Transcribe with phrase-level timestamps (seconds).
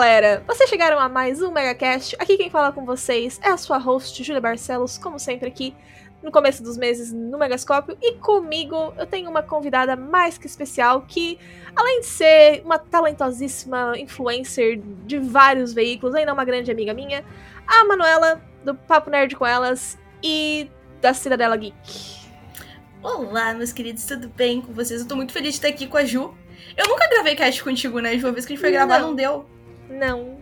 [0.00, 0.42] galera!
[0.46, 2.16] Vocês chegaram a mais um MegaCast.
[2.18, 5.76] Aqui quem fala com vocês é a sua host, Júlia Barcelos, como sempre aqui
[6.22, 7.98] no começo dos meses no Megascópio.
[8.00, 11.38] E comigo eu tenho uma convidada mais que especial que,
[11.76, 17.22] além de ser uma talentosíssima influencer de vários veículos, ainda é uma grande amiga minha,
[17.66, 20.70] a Manuela, do Papo Nerd com Elas e
[21.02, 22.26] da Cidadela Geek.
[23.02, 25.02] Olá, meus queridos, tudo bem com vocês?
[25.02, 26.34] Eu tô muito feliz de estar aqui com a Ju.
[26.74, 28.28] Eu nunca gravei cast contigo, né, Ju?
[28.28, 29.59] Uma vez que a gente foi gravar, não, não deu.
[29.90, 30.40] Não.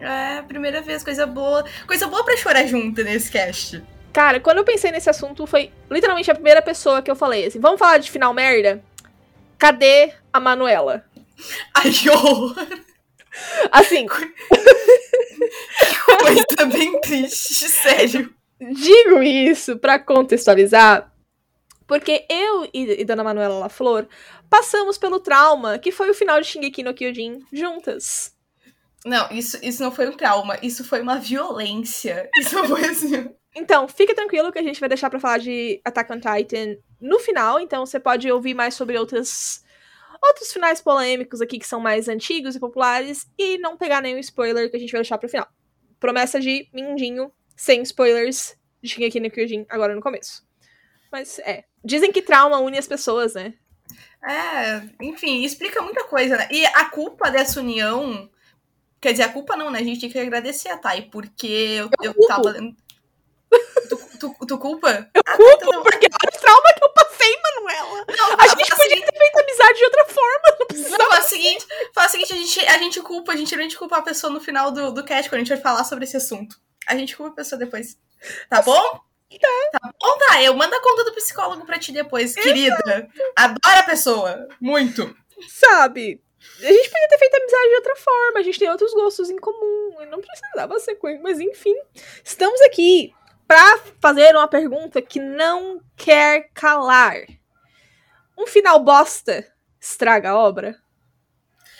[0.00, 1.64] É, primeira vez, coisa boa.
[1.86, 3.82] Coisa boa pra chorar junto nesse cast.
[4.12, 7.60] Cara, quando eu pensei nesse assunto, foi literalmente a primeira pessoa que eu falei assim:
[7.60, 8.82] vamos falar de final merda?
[9.58, 11.04] Cadê a Manuela?
[11.74, 12.54] Ai, horror!
[13.70, 14.06] Assim.
[16.20, 18.32] Coisa bem triste, sério.
[18.60, 21.12] Digo isso para contextualizar,
[21.86, 24.06] porque eu e, e Dona Manuela La Flor
[24.48, 28.31] passamos pelo trauma que foi o final de Shingeki no Kyojin juntas.
[29.04, 32.30] Não, isso, isso não foi um trauma, isso foi uma violência.
[32.38, 33.30] Isso foi assim.
[33.54, 37.18] Então, fica tranquilo que a gente vai deixar para falar de Attack on Titan no
[37.18, 39.62] final, então você pode ouvir mais sobre outras
[40.22, 44.70] outros finais polêmicos aqui que são mais antigos e populares e não pegar nenhum spoiler
[44.70, 45.48] que a gente vai deixar pro final.
[45.98, 50.46] Promessa de mindinho, sem spoilers, de Shingeki no Kyojin agora no começo.
[51.10, 53.54] Mas é, dizem que trauma une as pessoas, né?
[54.24, 56.48] É, enfim, explica muita coisa, né?
[56.50, 58.30] E a culpa dessa união.
[59.02, 59.80] Quer dizer, a culpa não, né?
[59.80, 62.76] A gente tem que agradecer a Thay, porque eu, eu, eu tava lendo.
[63.88, 65.10] Tu, tu, tu, culpa?
[65.12, 68.04] Eu ah, culpo, tá, porque olha o trauma que eu passei, Manuela.
[68.16, 69.10] Não, a gente podia seguinte...
[69.10, 71.02] ter feito amizade de outra forma, não precisava.
[71.02, 73.68] Não, fala o seguinte, fala o seguinte a, gente, a gente culpa, a gente não
[73.70, 76.16] culpa a pessoa no final do, do cast, quando a gente vai falar sobre esse
[76.16, 76.56] assunto.
[76.86, 77.98] A gente culpa a pessoa depois.
[78.48, 78.80] Tá bom?
[78.80, 79.80] Tá.
[79.80, 80.40] tá bom, tá.
[80.40, 82.46] Eu mando a conta do psicólogo pra ti depois, Exato.
[82.46, 83.08] querida.
[83.36, 84.48] Adoro a pessoa.
[84.60, 85.14] Muito.
[85.48, 86.22] Sabe?
[86.60, 88.38] A gente podia ter feito amizade de outra forma.
[88.38, 89.96] A gente tem outros gostos em comum.
[90.10, 91.20] Não precisava ser com ele.
[91.20, 91.74] Mas enfim.
[92.24, 93.12] Estamos aqui
[93.46, 97.16] para fazer uma pergunta que não quer calar.
[98.38, 99.46] Um final bosta
[99.80, 100.76] estraga a obra?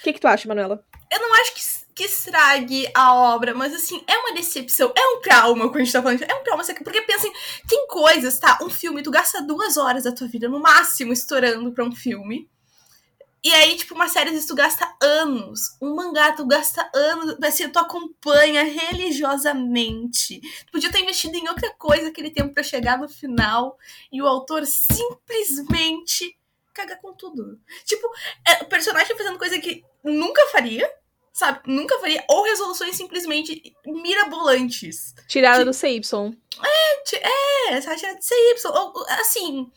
[0.00, 0.84] O que, que tu acha, Manuela?
[1.10, 1.60] Eu não acho que
[1.94, 5.92] que estrague a obra, mas assim, é uma decepção, é um trauma quando a gente
[5.92, 6.22] tá falando.
[6.22, 7.32] É um trauma, porque pensa assim,
[7.68, 8.58] tem coisas, tá?
[8.62, 12.48] Um filme, tu gasta duas horas da tua vida, no máximo, estourando pra um filme.
[13.44, 15.76] E aí, tipo, uma série, às vezes, tu gasta anos.
[15.80, 17.36] Um mangá, tu gasta anos.
[17.42, 20.40] Assim, tu acompanha religiosamente.
[20.66, 23.76] Tu podia ter investido em outra coisa aquele tempo para chegar no final.
[24.12, 26.38] E o autor simplesmente
[26.72, 27.60] caga com tudo.
[27.84, 28.08] Tipo,
[28.46, 30.88] é, o personagem fazendo coisa que nunca faria
[31.32, 31.60] sabe?
[31.66, 32.22] Nunca faria.
[32.28, 35.14] Ou resoluções simplesmente mirabolantes.
[35.26, 36.00] Tirada do CY.
[36.62, 38.68] É, é, essa tirada do CY.
[38.68, 39.70] Ou, assim.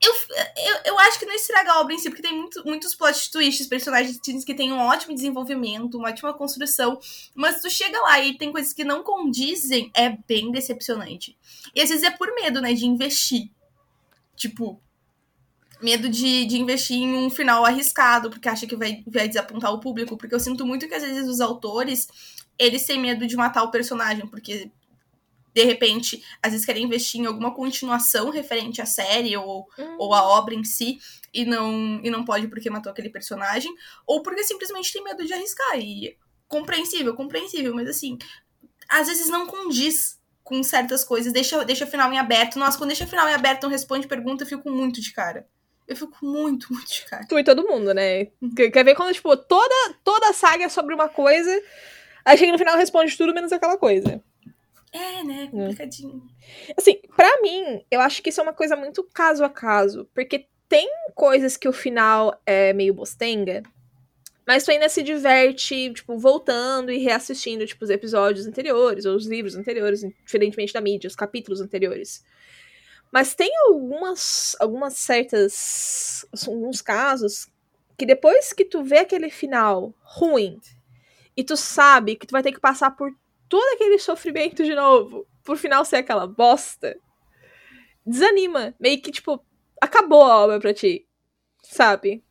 [0.00, 2.94] Eu, eu, eu acho que não estraga a obra em si, porque tem muito, muitos
[2.94, 6.98] plot twists, personagens que têm um ótimo desenvolvimento, uma ótima construção,
[7.34, 11.38] mas tu chega lá e tem coisas que não condizem, é bem decepcionante.
[11.74, 13.50] E às vezes é por medo, né, de investir.
[14.36, 14.80] Tipo,
[15.80, 19.80] medo de, de investir em um final arriscado, porque acha que vai, vai desapontar o
[19.80, 20.16] público.
[20.16, 22.08] Porque eu sinto muito que às vezes os autores,
[22.58, 24.70] eles têm medo de matar o personagem, porque
[25.54, 29.96] de repente, às vezes querem investir em alguma continuação referente à série ou, uhum.
[29.98, 30.98] ou à obra em si,
[31.32, 33.72] e não, e não pode porque matou aquele personagem,
[34.06, 35.78] ou porque simplesmente tem medo de arriscar.
[35.78, 38.18] E compreensível, compreensível, mas assim,
[38.88, 42.58] às vezes não condiz com certas coisas, deixa, deixa o final em aberto.
[42.58, 45.46] Nossa, quando deixa o final em aberto, não responde pergunta, eu fico muito de cara.
[45.86, 47.26] Eu fico muito, muito de cara.
[47.28, 48.26] Tu e todo mundo, né?
[48.56, 51.62] Quer ver quando, tipo, toda, toda a saga é sobre uma coisa,
[52.24, 54.22] aí chega no final responde tudo menos aquela coisa.
[54.94, 55.48] É, né?
[55.50, 56.22] Complicadinho.
[56.78, 60.08] Assim, para mim, eu acho que isso é uma coisa muito caso a caso.
[60.14, 63.64] Porque tem coisas que o final é meio bostenga,
[64.46, 69.26] mas tu ainda se diverte, tipo, voltando e reassistindo, tipo, os episódios anteriores, ou os
[69.26, 72.24] livros anteriores, diferentemente da mídia, os capítulos anteriores.
[73.12, 76.24] Mas tem algumas, algumas certas.
[76.46, 77.48] alguns casos
[77.96, 80.60] que depois que tu vê aquele final ruim
[81.36, 83.12] e tu sabe que tu vai ter que passar por
[83.48, 86.96] todo aquele sofrimento de novo, por final ser aquela bosta,
[88.04, 88.74] desanima.
[88.78, 89.44] Meio que, tipo,
[89.80, 91.06] acabou a obra pra ti.
[91.62, 92.22] Sabe?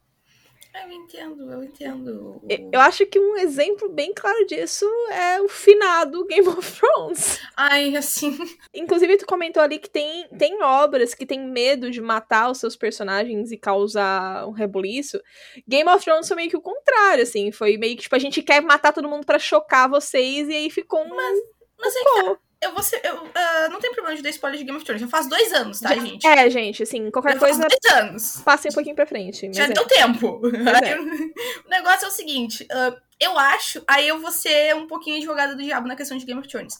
[0.73, 2.41] Eu entendo, eu entendo.
[2.71, 7.39] Eu acho que um exemplo bem claro disso é o finado Game of Thrones.
[7.55, 8.35] Ai, assim.
[8.73, 12.75] Inclusive, tu comentou ali que tem, tem obras que tem medo de matar os seus
[12.75, 15.21] personagens e causar um rebuliço.
[15.67, 17.51] Game of Thrones foi meio que o contrário, assim.
[17.51, 20.69] Foi meio que, tipo, a gente quer matar todo mundo para chocar vocês e aí
[20.71, 21.15] ficou um.
[21.15, 21.39] Mas,
[21.79, 24.59] mas é que tá eu vou ser, eu, uh, não tem problema de dar spoiler
[24.59, 25.01] de Game of Thrones.
[25.01, 26.25] Já faz dois anos, tá, já, gente?
[26.25, 27.59] É, gente, assim, qualquer já coisa.
[27.59, 28.41] Faz dois anos.
[28.43, 29.51] Passem um pouquinho pra frente.
[29.53, 29.67] Já é.
[29.67, 30.41] deu tempo.
[30.83, 30.99] É.
[30.99, 33.83] o negócio é o seguinte: uh, eu acho.
[33.87, 36.77] Aí eu vou ser um pouquinho advogada do diabo na questão de Game of Thrones.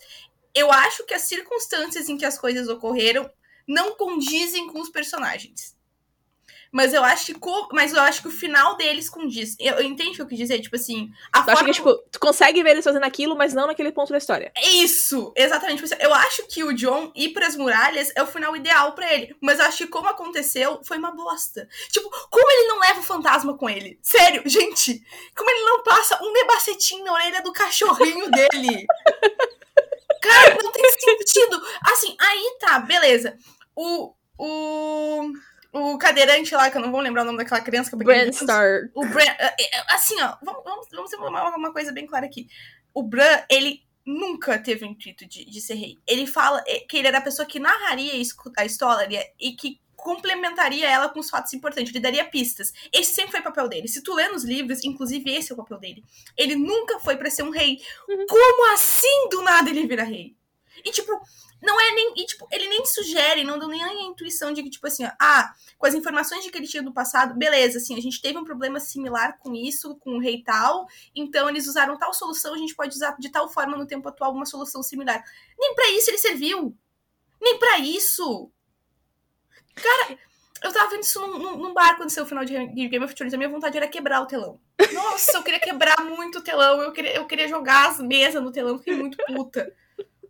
[0.53, 3.29] Eu acho que as circunstâncias em que as coisas ocorreram
[3.67, 5.75] não condizem com os personagens.
[6.73, 7.39] Mas eu acho que
[7.71, 9.55] mas eu acho que o final deles condiz.
[9.59, 11.53] Eu, eu entendo o que eu quis dizer, tipo assim, a eu forma...
[11.53, 14.51] acho que tipo, tu consegue ver eles fazendo aquilo, mas não naquele ponto da história.
[14.59, 15.83] Isso, exatamente.
[15.83, 18.93] Tipo assim, eu acho que o John ir para as muralhas é o final ideal
[18.93, 21.69] para ele, mas eu acho que como aconteceu foi uma bosta.
[21.91, 23.99] Tipo, como ele não leva o fantasma com ele?
[24.01, 24.99] Sério, gente,
[25.37, 28.87] como ele não passa um nebacetinho na orelha do cachorrinho dele?
[30.19, 31.61] Cara, não tem sentido.
[31.83, 33.37] Assim, aí tá, beleza.
[33.75, 35.31] O o
[35.73, 38.29] o cadeirante lá, que eu não vou lembrar o nome daquela criança que eu Bran
[38.29, 38.91] Stark.
[38.93, 42.25] O Bran, é, é, assim, ó, vamos, vamos, vamos ter uma, uma coisa bem clara
[42.25, 42.47] aqui.
[42.93, 45.97] O Bran, ele nunca teve o intuito de, de ser rei.
[46.07, 48.13] Ele fala que ele era a pessoa que narraria
[48.57, 52.73] a história e que complementaria ela com os fatos importantes, ele daria pistas.
[52.91, 53.87] Esse sempre foi o papel dele.
[53.87, 56.03] Se tu lê nos livros, inclusive esse é o papel dele.
[56.37, 57.79] Ele nunca foi para ser um rei.
[58.07, 58.25] Uhum.
[58.27, 60.35] Como assim do nada ele vira rei?
[60.83, 61.11] E tipo,
[61.63, 62.13] não é nem.
[62.17, 65.53] E, tipo, ele nem sugere, não deu nem a intuição de que, tipo assim, ah,
[65.77, 68.43] com as informações de que ele tinha do passado, beleza, assim, a gente teve um
[68.43, 72.75] problema similar com isso, com o rei tal, então eles usaram tal solução, a gente
[72.75, 75.23] pode usar de tal forma no tempo atual uma solução similar.
[75.57, 76.77] Nem para isso ele serviu.
[77.41, 78.51] Nem para isso.
[79.75, 80.17] Cara,
[80.61, 83.15] eu tava vendo isso num, num, num bar quando saiu o final de Game of
[83.15, 83.33] Thrones.
[83.33, 84.59] A minha vontade era quebrar o telão.
[84.93, 86.81] Nossa, eu queria quebrar muito o telão.
[86.81, 88.77] Eu queria, eu queria jogar as mesas no telão.
[88.77, 89.73] Fiquei muito puta.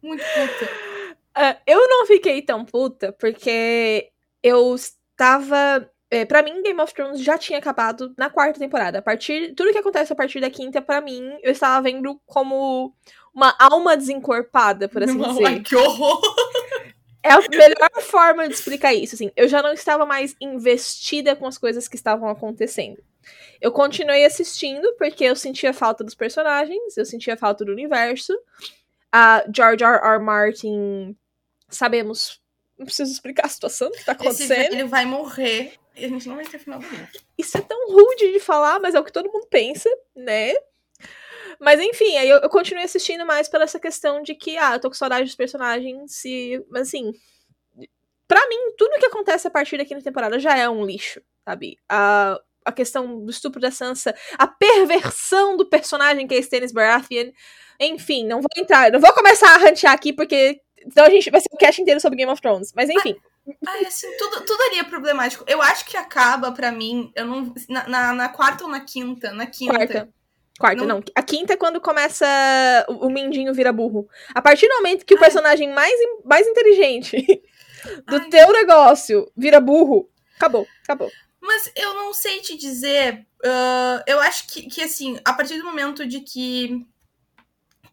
[0.01, 1.13] Muito puta.
[1.37, 4.09] Uh, eu não fiquei tão puta, porque
[4.41, 5.89] eu estava.
[6.11, 8.99] É, para mim, Game of Thrones já tinha acabado na quarta temporada.
[8.99, 9.53] A partir.
[9.55, 12.93] Tudo que acontece a partir da quinta, para mim, eu estava vendo como
[13.33, 15.45] uma alma desencorpada, por assim não, dizer.
[15.45, 16.21] Ai, que horror!
[17.25, 19.31] É a melhor forma de explicar isso, assim.
[19.35, 23.01] Eu já não estava mais investida com as coisas que estavam acontecendo.
[23.61, 28.37] Eu continuei assistindo porque eu sentia falta dos personagens, eu sentia falta do universo.
[29.09, 30.01] A George R.
[30.03, 30.19] R.
[30.19, 31.15] Martin
[31.75, 32.41] sabemos.
[32.77, 34.73] Não preciso explicar a situação que tá acontecendo.
[34.73, 37.07] Ele vai morrer e a gente não vai ter final do livro.
[37.37, 40.53] Isso é tão rude de falar, mas é o que todo mundo pensa, né?
[41.59, 44.79] Mas enfim, aí eu, eu continuei assistindo mais pela essa questão de que, ah, eu
[44.79, 46.23] tô com saudade dos personagens
[46.69, 47.13] mas assim,
[48.27, 51.77] para mim, tudo que acontece a partir da quinta temporada já é um lixo, sabe?
[51.87, 57.31] A, a questão do estupro da Sansa, a perversão do personagem que é Stannis Baratheon,
[57.79, 61.41] enfim, não vou entrar, não vou começar a rantear aqui porque então a gente vai
[61.41, 62.73] ser um cast inteiro sobre Game of Thrones.
[62.75, 63.15] Mas enfim.
[63.65, 65.43] Ai, assim, tudo, tudo ali é problemático.
[65.47, 67.53] Eu acho que acaba, para mim, eu não.
[67.67, 69.31] Na, na, na, quarta ou na quinta?
[69.33, 69.73] Na quinta.
[69.73, 70.09] Quarta.
[70.59, 70.97] Quarta, não.
[70.97, 71.03] não.
[71.15, 72.25] A quinta é quando começa
[72.87, 74.07] o, o Mindinho vira burro.
[74.33, 75.17] A partir do momento que Ai.
[75.17, 75.93] o personagem mais,
[76.23, 77.17] mais inteligente
[78.07, 78.29] do Ai.
[78.29, 81.11] teu negócio vira burro, acabou, acabou.
[81.41, 83.25] Mas eu não sei te dizer.
[83.43, 86.85] Uh, eu acho que, que, assim, a partir do momento de que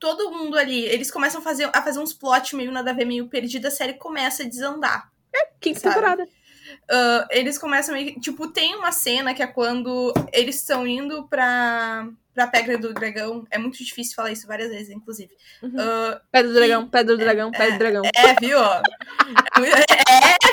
[0.00, 3.04] todo mundo ali, eles começam a fazer, a fazer uns plot meio nada a ver,
[3.04, 5.12] meio perdido, a série começa a desandar.
[5.32, 5.94] É, quinta sabe?
[5.94, 6.24] temporada.
[6.24, 8.18] Uh, eles começam meio.
[8.18, 13.46] Tipo, tem uma cena que é quando eles estão indo pra, pra Pedra do Dragão.
[13.50, 15.30] É muito difícil falar isso várias vezes, inclusive.
[15.62, 15.68] Uhum.
[15.68, 18.02] Uh, pedra do Dragão, Pedra do Dragão, é, Pedra do Dragão.
[18.16, 18.58] É, viu?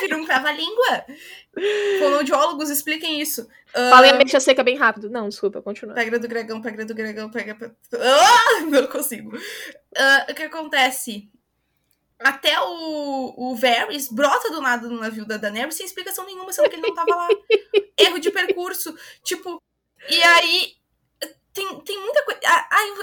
[0.11, 1.05] é, é, vira um crava-língua.
[1.99, 3.43] Fonoaudiólogos expliquem isso.
[3.69, 5.09] Uh, Falem a mecha seca bem rápido.
[5.09, 5.95] Não, desculpa, continua.
[5.95, 7.57] Pedra do Dragão, Pedra do Dragão, pega.
[7.93, 9.35] Ah, não consigo.
[9.35, 11.29] Uh, o que acontece?
[12.19, 16.69] Até o, o Varys brota do nada no navio da Daenerys sem explicação nenhuma, sendo
[16.69, 17.27] que ele não tava lá.
[17.95, 18.97] Erro de percurso.
[19.23, 19.61] Tipo,
[20.09, 20.77] e aí
[21.57, 22.39] tem, tem muita coisa.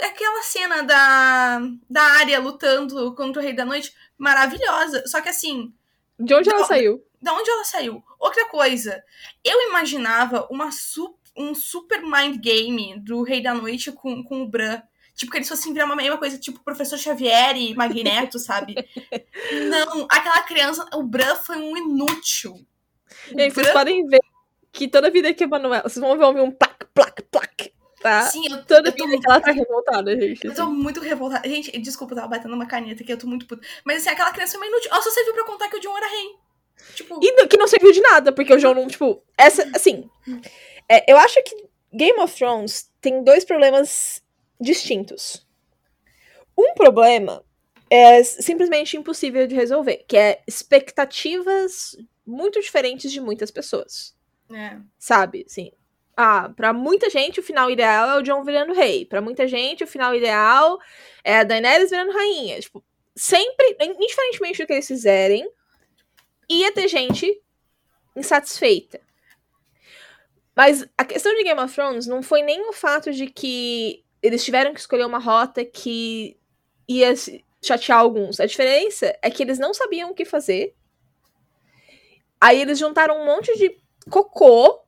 [0.04, 5.04] Aquela cena da, da área lutando contra o Rei da Noite, maravilhosa.
[5.06, 5.74] Só que assim.
[6.18, 7.04] De onde ela saiu?
[7.20, 8.02] Da onde ela saiu?
[8.20, 9.02] Outra coisa,
[9.42, 14.48] eu imaginava uma su, um super mind game do Rei da Noite com, com o
[14.48, 14.80] Bran.
[15.14, 18.74] Tipo, que eles fossem virar uma mesma coisa, tipo, professor Xavier e Magneto, sabe?
[19.70, 22.54] Não, aquela criança, o Bran foi um inútil.
[23.30, 23.62] E aí, Bran...
[23.62, 24.20] vocês podem ver
[24.72, 27.72] que toda vida que a Manuela, vocês vão ver um plac, plac, plac,
[28.04, 28.20] tá?
[28.26, 30.46] Sim, eu, toda eu tô, que ela tá revoltada, gente.
[30.46, 31.48] Eu tô muito revoltada.
[31.48, 33.66] Gente, desculpa, eu tava batendo uma caneta aqui, eu tô muito puta.
[33.82, 34.90] Mas assim, aquela criança foi uma inútil.
[34.92, 36.36] Ela só serviu pra contar que o John era rei.
[36.94, 37.18] Tipo...
[37.22, 39.22] E que não serviu de nada, porque o John não, tipo.
[39.38, 40.10] Essa, assim.
[40.86, 44.22] É, eu acho que Game of Thrones tem dois problemas
[44.60, 45.46] distintos.
[46.58, 47.42] Um problema
[47.88, 51.96] é simplesmente impossível de resolver, que é expectativas
[52.26, 54.14] muito diferentes de muitas pessoas.
[54.52, 54.76] É.
[54.98, 55.46] Sabe?
[55.48, 55.72] Assim,
[56.16, 59.04] ah, para muita gente o final ideal é o John virando rei.
[59.04, 60.78] Para muita gente o final ideal
[61.22, 62.60] é a Daenerys virando rainha.
[62.60, 65.48] Tipo, sempre, indiferentemente do que eles fizerem,
[66.48, 67.40] ia ter gente
[68.16, 69.00] insatisfeita.
[70.54, 74.44] Mas a questão de Game of Thrones não foi nem o fato de que eles
[74.44, 76.36] tiveram que escolher uma rota que
[76.88, 77.12] ia
[77.62, 78.38] chatear alguns.
[78.38, 80.74] A diferença é que eles não sabiam o que fazer.
[82.40, 83.76] Aí eles juntaram um monte de
[84.10, 84.83] cocô,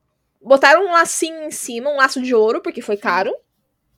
[0.47, 3.35] botaram um lacinho em cima, um laço de ouro, porque foi caro.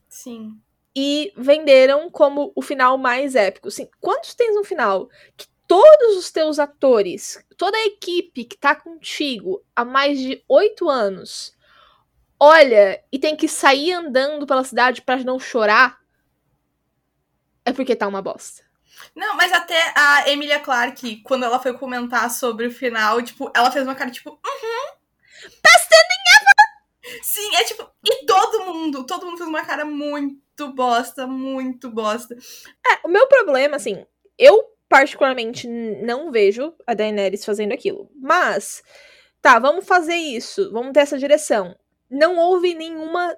[0.07, 0.59] Sim.
[0.95, 3.67] E venderam como o final mais épico.
[3.67, 8.73] Assim, quantos tens no final que todos os teus atores, toda a equipe que tá
[8.73, 11.55] contigo há mais de oito anos,
[12.39, 15.99] olha e tem que sair andando pela cidade para não chorar?
[17.63, 18.63] É porque tá uma bosta.
[19.15, 23.71] Não, mas até a Emilia Clarke, quando ela foi comentar sobre o final, tipo, ela
[23.71, 24.99] fez uma cara tipo, uhum.
[25.45, 26.28] Ending ever!
[27.21, 32.35] Sim, é tipo, e todo mundo, todo mundo fez uma cara muito bosta, muito bosta.
[32.85, 34.05] É, o meu problema, assim,
[34.37, 38.09] eu particularmente não vejo a Daenerys fazendo aquilo.
[38.15, 38.81] Mas,
[39.41, 41.75] tá, vamos fazer isso, vamos ter essa direção.
[42.09, 43.37] Não houve nenhuma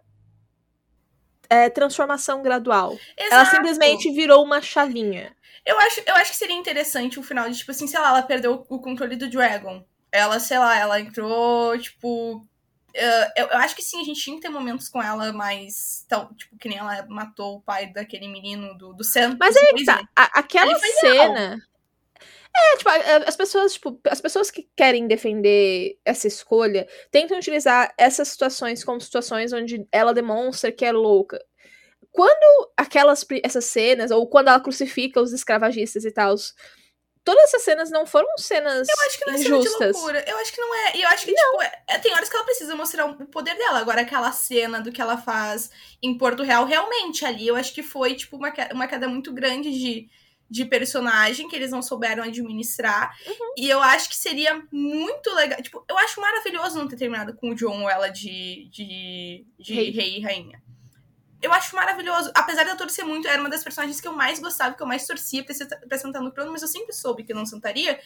[1.49, 2.93] é, transformação gradual.
[3.17, 3.33] Exato.
[3.33, 5.35] Ela simplesmente virou uma chavinha.
[5.65, 8.23] Eu acho, eu acho que seria interessante o final de, tipo assim, sei lá, ela
[8.23, 9.85] perdeu o controle do Dragon.
[10.11, 12.41] Ela, sei lá, ela entrou, tipo.
[12.95, 16.05] Uh, eu, eu, acho que sim, a gente tinha que ter momentos com ela mais.
[16.07, 19.37] Tão, tipo, que nem ela matou o pai daquele menino do, do Santos.
[19.39, 21.61] Mas aí tá, a, aquela cena.
[22.53, 22.89] É, tipo,
[23.25, 28.99] as pessoas, tipo, as pessoas que querem defender essa escolha tentam utilizar essas situações como
[28.99, 31.39] situações onde ela demonstra que é louca
[32.11, 36.35] quando aquelas essas cenas, ou quando ela crucifica os escravagistas e tal,
[37.23, 39.73] todas essas cenas não foram cenas Eu acho que não é injustas.
[39.73, 40.25] cena de loucura.
[40.27, 40.97] Eu acho que não é.
[40.97, 41.59] E eu acho que, não.
[41.59, 43.79] tipo, é, tem horas que ela precisa mostrar o poder dela.
[43.79, 45.69] Agora, aquela cena do que ela faz
[46.01, 49.71] em Porto Real, realmente, ali, eu acho que foi, tipo, uma, uma queda muito grande
[49.71, 50.09] de,
[50.49, 53.15] de personagem que eles não souberam administrar.
[53.27, 53.53] Uhum.
[53.57, 55.61] E eu acho que seria muito legal.
[55.61, 59.73] Tipo, eu acho maravilhoso não ter terminado com o John ou ela de, de, de
[59.73, 59.91] rei.
[59.91, 60.70] rei e rainha
[61.41, 62.31] eu acho maravilhoso.
[62.35, 64.87] Apesar de eu torcer muito, era uma das personagens que eu mais gostava, que eu
[64.87, 65.55] mais torcia pra,
[65.87, 67.99] pra sentar no trono, mas eu sempre soube que não sentaria.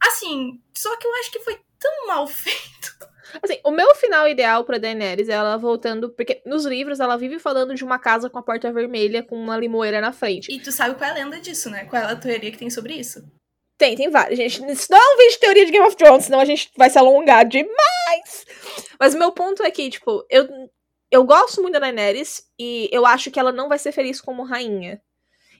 [0.00, 3.08] Assim, só que eu acho que foi tão mal feito.
[3.42, 7.38] Assim, o meu final ideal pra Daenerys é ela voltando, porque nos livros ela vive
[7.38, 10.50] falando de uma casa com a porta vermelha com uma limoeira na frente.
[10.50, 11.84] E tu sabe qual é a lenda disso, né?
[11.84, 13.22] Qual é a teoria que tem sobre isso?
[13.76, 14.64] Tem, tem várias, gente.
[14.72, 16.90] Isso não é um vídeo de teoria de Game of Thrones, senão a gente vai
[16.90, 18.46] se alongar demais.
[18.98, 20.68] Mas o meu ponto é que, tipo, eu
[21.10, 24.44] eu gosto muito da Daenerys e eu acho que ela não vai ser feliz como
[24.44, 25.00] rainha.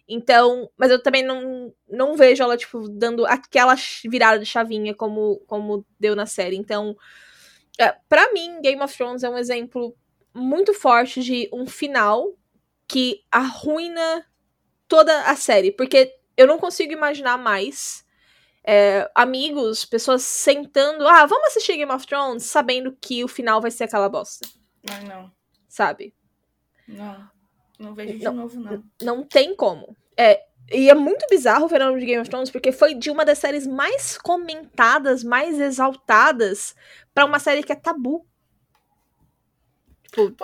[0.06, 3.74] Então, mas eu também não, não vejo ela, tipo, dando aquela
[4.06, 6.56] virada de chavinha como, como deu na série.
[6.56, 6.96] Então,
[7.78, 9.94] é, para mim, Game of Thrones é um exemplo
[10.34, 12.34] muito forte de um final
[12.86, 14.26] que arruina
[14.86, 15.70] toda a série.
[15.72, 18.02] Porque eu não consigo imaginar mais
[18.64, 23.70] é, amigos, pessoas sentando, ah, vamos assistir Game of Thrones, sabendo que o final vai
[23.70, 24.48] ser aquela bosta.
[24.90, 25.37] Ai, não
[25.78, 26.12] sabe?
[26.88, 27.30] Não.
[27.78, 28.84] Não vejo de não, novo, não.
[29.00, 29.96] Não tem como.
[30.16, 33.24] É, e é muito bizarro o fenômeno de Game of Thrones, porque foi de uma
[33.24, 36.74] das séries mais comentadas, mais exaltadas,
[37.14, 38.26] para uma série que é tabu.
[40.02, 40.34] Tipo,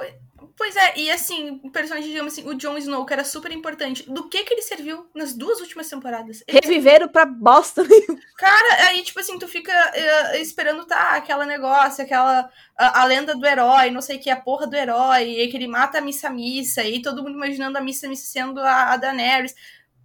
[0.56, 4.08] pois, é, e assim, o personagem, digamos assim, o Jon Snow, que era super importante,
[4.10, 6.42] do que que ele serviu nas duas últimas temporadas?
[6.46, 7.82] Ele Reviveram pra bosta
[8.38, 13.34] Cara, aí, tipo assim, tu fica uh, esperando, tá, aquela negócio, aquela, uh, a lenda
[13.34, 16.00] do herói, não sei o que, a porra do herói, e que ele mata a
[16.00, 19.54] Missa-Missa, e todo mundo imaginando a Missa-Missa sendo a, a Daenerys.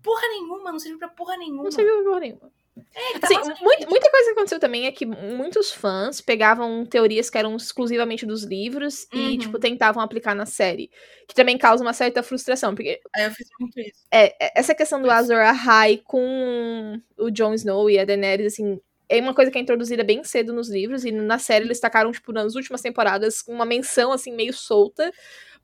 [0.02, 1.64] Porra nenhuma, não serviu pra porra nenhuma.
[1.64, 2.59] Não serviu pra porra nenhuma.
[2.96, 7.30] É, tá assim, muito, muita coisa que aconteceu também é que muitos fãs pegavam teorias
[7.30, 9.30] que eram exclusivamente dos livros uhum.
[9.30, 10.90] e, tipo, tentavam aplicar na série.
[11.28, 13.00] Que também causa uma certa frustração, porque...
[13.16, 14.06] É, eu fiz muito isso.
[14.12, 18.80] É, é essa questão do Azor Ahai com o Jon Snow e a Daenerys, assim,
[19.10, 22.12] é uma coisa que é introduzida bem cedo nos livros, e na série eles tacaram,
[22.12, 25.12] tipo, nas últimas temporadas, uma menção, assim, meio solta,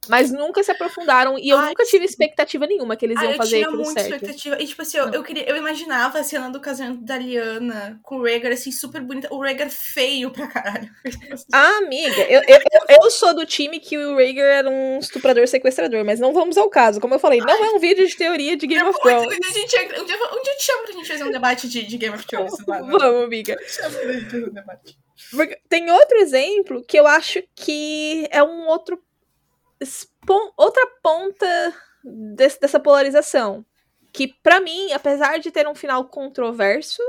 [0.09, 3.63] mas nunca se aprofundaram e eu Ai, nunca tive expectativa nenhuma que eles iam fazer
[3.63, 3.97] aquilo certo.
[3.97, 4.61] Eu tinha muita expectativa.
[4.61, 8.17] E, tipo assim, eu, eu, queria, eu imaginava a cena do casamento da Liana com
[8.17, 9.33] o Rhaegar, assim, super bonita.
[9.33, 10.89] O Rhaegar feio pra caralho.
[11.51, 12.59] Ah, amiga, eu, eu,
[13.01, 16.69] eu, sou do time que o Rhaegar era um estuprador sequestrador, mas não vamos ao
[16.69, 16.99] caso.
[16.99, 19.35] Como eu falei, não Ai, é um vídeo de teoria de Game of Thrones.
[19.35, 21.83] Um dia, um, dia, um dia eu te chamo pra gente fazer um debate de,
[21.83, 22.53] de Game of Thrones.
[22.65, 23.57] Vamos, amiga.
[23.67, 24.97] Chamo pra gente fazer um debate.
[25.69, 29.01] Tem outro exemplo que eu acho que é um outro
[30.57, 33.65] outra ponta desse, dessa polarização.
[34.11, 37.01] Que, para mim, apesar de ter um final controverso,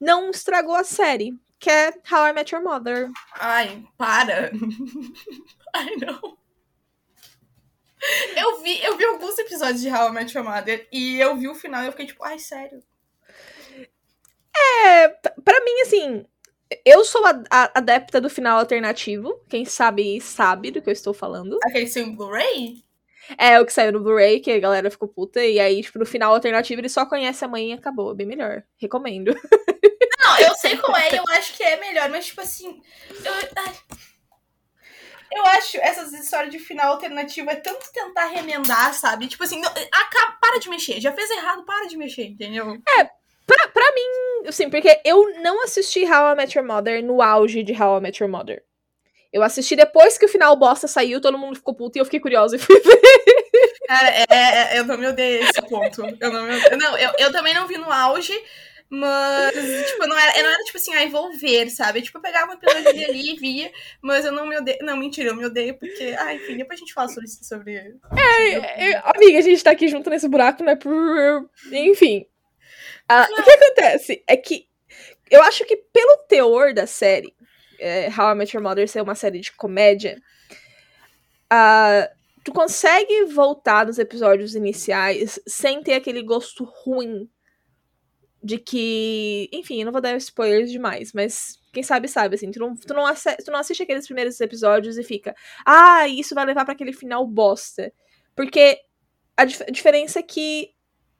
[0.00, 1.32] não estragou a série.
[1.58, 3.10] Que é How I Met Your Mother.
[3.34, 4.52] Ai, para!
[5.74, 6.38] Ai, não.
[8.36, 11.48] Eu vi, eu vi alguns episódios de How I Met Your Mother e eu vi
[11.48, 12.80] o final e eu fiquei tipo, ai, sério.
[14.56, 16.26] É, pra mim, assim,
[16.84, 19.40] eu sou a, a, adepta do final alternativo.
[19.48, 21.58] Quem sabe, sabe do que eu estou falando.
[21.64, 22.84] Aquele sem Blu-ray?
[23.36, 26.06] É, o que saiu no Blu-ray, que a galera ficou puta, e aí, tipo, no
[26.06, 28.12] final alternativo ele só conhece a mãe e acabou.
[28.12, 28.62] É bem melhor.
[28.76, 29.34] Recomendo.
[30.20, 32.82] Não, eu sei qual é e eu acho que é melhor, mas, tipo assim.
[33.24, 33.74] Eu, ai.
[35.32, 39.28] eu acho essas histórias de final alternativo é tanto tentar remendar, sabe?
[39.28, 41.00] Tipo assim, não, acaba, para de mexer.
[41.00, 42.76] Já fez errado, para de mexer, entendeu?
[43.48, 47.62] Pra, pra mim, assim, porque eu não assisti How I Met Your Mother no auge
[47.62, 48.62] de How I Met Your Mother.
[49.32, 52.20] Eu assisti depois que o final bosta saiu, todo mundo ficou puto e eu fiquei
[52.20, 53.00] curiosa e fui ver.
[53.86, 56.02] Cara, é, é, eu não me odeio esse ponto.
[56.20, 56.76] Eu não, me odeio.
[56.76, 58.38] não eu, eu também não vi no auge,
[58.90, 59.54] mas,
[59.86, 62.02] tipo, não era, eu não era tipo assim, ai, vou ver, sabe?
[62.02, 64.78] Tipo, eu pegava um episódio ali e via, mas eu não me odeio.
[64.82, 66.14] Não, mentira, eu me odeio porque.
[66.18, 67.42] Ai, enfim, depois a gente fala sobre isso.
[67.44, 67.76] Sobre...
[67.76, 70.76] É, é, amiga, a gente tá aqui junto nesse buraco, né?
[70.76, 71.50] Por...
[71.72, 72.26] Enfim.
[73.08, 74.68] Ah, o que acontece é que
[75.30, 77.34] eu acho que pelo teor da série,
[77.78, 80.20] é, How I Met Your Mother ser uma série de comédia,
[82.44, 87.28] tu consegue voltar nos episódios iniciais sem ter aquele gosto ruim
[88.42, 89.48] de que.
[89.52, 92.50] Enfim, eu não vou dar spoilers demais, mas quem sabe sabe, assim.
[92.50, 95.34] Tu não, tu não, tu não assiste aqueles primeiros episódios e fica.
[95.66, 97.92] Ah, isso vai levar pra aquele final bosta.
[98.36, 98.78] Porque
[99.36, 100.70] a, dif- a diferença é que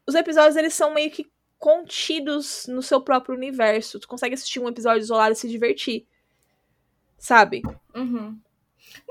[0.06, 1.26] os episódios eles são meio que
[1.58, 3.98] contidos no seu próprio universo.
[3.98, 6.06] Tu consegue assistir um episódio isolado e se divertir.
[7.18, 7.62] Sabe?
[7.94, 8.40] Uhum.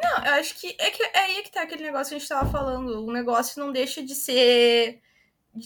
[0.01, 2.29] Não, eu acho que é, que é aí que tá aquele negócio que a gente
[2.29, 3.05] tava falando.
[3.05, 5.01] O negócio não deixa de ser.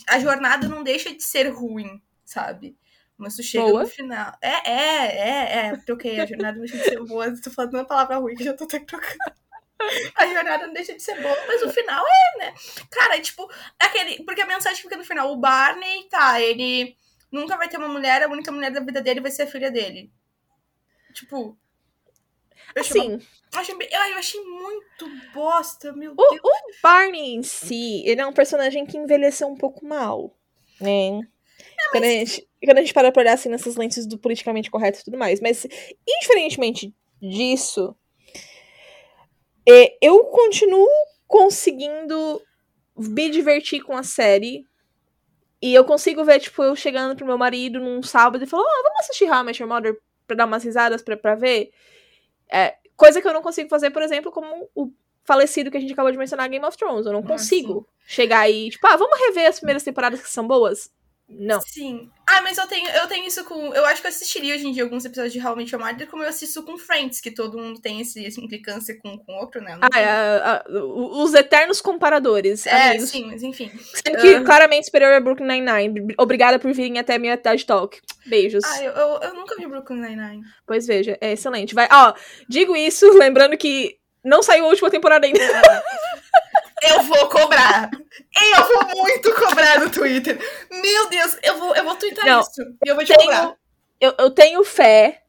[0.09, 2.75] A jornada não deixa de ser ruim, sabe?
[3.17, 3.83] Mas tu chega Boa.
[3.83, 4.35] no final.
[4.41, 5.77] É, é, é, é.
[5.77, 6.19] Troquei.
[6.19, 7.31] A jornada não deixa de ser boa.
[7.39, 9.40] Tô falando uma palavra ruim que já tô até trocando.
[10.15, 12.53] A jornada não deixa de ser boa, mas o final é, né?
[12.89, 14.23] Cara, é tipo, aquele.
[14.23, 15.31] Porque a mensagem fica no final.
[15.31, 16.95] O Barney, tá, ele
[17.31, 19.71] nunca vai ter uma mulher, a única mulher da vida dele vai ser a filha
[19.71, 20.11] dele.
[21.13, 21.57] Tipo.
[22.74, 23.20] Eu Assim,
[23.53, 26.41] eu achei, eu achei muito bosta, meu o, Deus.
[26.41, 30.33] o Barney em si, ele é um personagem que envelheceu um pouco mal,
[30.79, 31.20] né?
[31.91, 35.00] quando, a gente, quando a gente para pra olhar assim nessas lentes do politicamente correto
[35.00, 35.39] e tudo mais.
[35.41, 35.65] Mas,
[36.07, 38.00] indiferentemente disso, é,
[40.01, 40.87] eu continuo
[41.27, 42.41] conseguindo
[42.97, 44.65] me divertir com a série.
[45.61, 48.83] E eu consigo ver, tipo, eu chegando pro meu marido num sábado e falando, oh,
[48.83, 51.71] vamos assistir How I Met Your Mother pra dar umas risadas, pra, pra ver.
[52.51, 54.91] É, coisa que eu não consigo fazer, por exemplo, como o
[55.24, 57.05] falecido que a gente acabou de mencionar, Game of Thrones.
[57.05, 60.47] Eu não Ah, consigo chegar aí, tipo, ah, vamos rever as primeiras temporadas que são
[60.47, 60.91] boas?
[61.29, 61.61] Não.
[61.61, 62.09] Sim.
[62.33, 63.74] Ah, mas eu tenho, eu tenho isso com.
[63.74, 65.83] Eu acho que eu assistiria hoje em dia alguns episódios de How I Met Your
[65.85, 69.33] Mother, como eu assisto com Friends, que todo mundo tem esse, essa implicância com o
[69.39, 69.77] outro, né?
[69.81, 72.65] Ah, é, a- a- os eternos comparadores.
[72.65, 73.09] É, amigos.
[73.09, 73.70] sim, mas enfim.
[73.94, 74.44] Sendo que Ah.
[74.44, 76.15] claramente superior a Brooklyn Nine-Nine.
[76.17, 78.00] Obrigada por virem até a minha TED Talk.
[78.25, 78.63] Beijos.
[78.63, 80.44] Ah, eu, eu, eu nunca vi Brooklyn Nine-Nine.
[80.65, 81.75] Pois veja, é excelente.
[81.75, 82.13] Vai, ó,
[82.48, 85.39] digo isso lembrando que não saiu a última temporada ainda.
[86.81, 87.89] Eu vou cobrar.
[88.55, 90.37] Eu vou muito cobrar no Twitter.
[90.72, 92.61] Meu Deus, eu vou, eu vou twittar Não, isso.
[92.85, 93.41] E eu vou te cobrar.
[93.48, 93.57] Tenho,
[94.00, 95.22] eu, eu tenho fé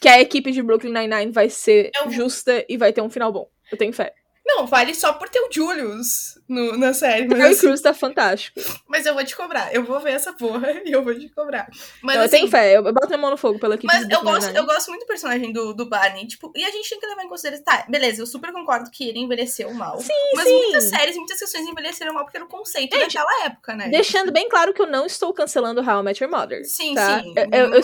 [0.00, 3.32] que a equipe de Brooklyn Nine-Nine vai ser Eu- justa e vai ter um final
[3.32, 3.48] bom.
[3.70, 4.12] Eu tenho fé.
[4.56, 7.28] Não, vale só por ter o Julius no, na série.
[7.28, 8.60] Mas, Terry assim, Crews tá fantástico.
[8.88, 9.72] mas eu vou te cobrar.
[9.72, 11.68] Eu vou ver essa porra e eu vou te cobrar.
[12.02, 14.22] Mas eu assim, tenho fé, eu, boto minha mão no fogo pela equipe Mas eu
[14.22, 17.06] gosto, eu gosto muito do personagem do, do Barney, tipo, e a gente tem que
[17.06, 17.64] levar em consideração.
[17.64, 20.00] Tá, beleza, eu super concordo que ele envelheceu mal.
[20.00, 20.56] Sim, mas sim.
[20.56, 23.88] muitas séries, muitas questões envelheceram mal porque era o conceito Gente, daquela época, né?
[23.88, 26.64] Deixando bem claro que eu não estou cancelando How I Met Your Mother.
[26.64, 27.22] Sim, tá?
[27.22, 27.34] sim.
[27.36, 27.80] Eu, eu,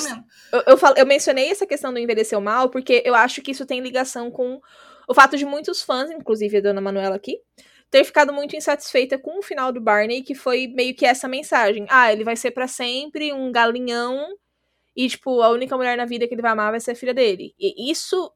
[0.53, 3.65] eu, eu, falo- eu mencionei essa questão do envelhecer mal porque eu acho que isso
[3.65, 4.61] tem ligação com
[5.07, 7.41] o fato de muitos fãs, inclusive a dona Manuela aqui,
[7.91, 11.87] ter ficado muito insatisfeita com o final do Barney, que foi meio que essa mensagem.
[11.89, 14.37] Ah, ele vai ser pra sempre um galinhão
[14.97, 17.15] e, tipo, a única mulher na vida que ele vai amar vai ser a filha
[17.15, 17.55] dele.
[17.59, 18.33] E isso.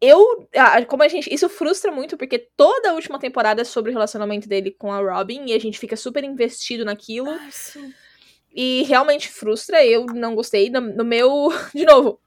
[0.00, 0.48] Eu.
[0.88, 1.32] Como a gente.
[1.32, 4.98] Isso frustra muito, porque toda a última temporada é sobre o relacionamento dele com a
[4.98, 7.30] Robin, e a gente fica super investido naquilo.
[7.30, 7.50] Ai.
[8.54, 10.68] E realmente frustra, eu não gostei.
[10.70, 11.48] No, no meu.
[11.74, 12.20] De novo.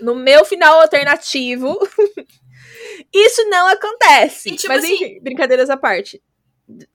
[0.00, 1.78] No meu final alternativo.
[3.12, 4.50] isso não acontece.
[4.50, 6.22] E, tipo Mas assim- enfim, brincadeiras à parte.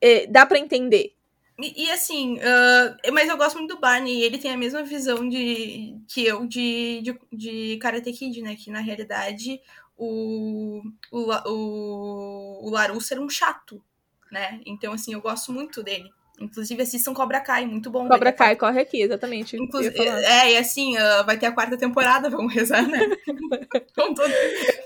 [0.01, 1.13] É, dá pra entender.
[1.61, 4.81] E, e assim, ah, mas eu gosto muito do Barney, e ele tem a mesma
[4.83, 8.55] visão de que eu de, de, de Karate Kid, né?
[8.55, 9.59] Que na realidade
[9.97, 10.81] o,
[11.11, 13.83] o, o, o Larusso era um chato,
[14.31, 14.61] né?
[14.65, 16.09] Então, assim, eu gosto muito dele.
[16.41, 18.07] Inclusive, assistam Cobra Kai, muito bom.
[18.07, 19.57] Cobra Kai corre aqui, exatamente.
[19.57, 20.23] Inclusive, falar.
[20.23, 22.99] é, e assim, ah, vai ter a quarta temporada, vamos rezar, né?
[23.93, 24.21] Todo-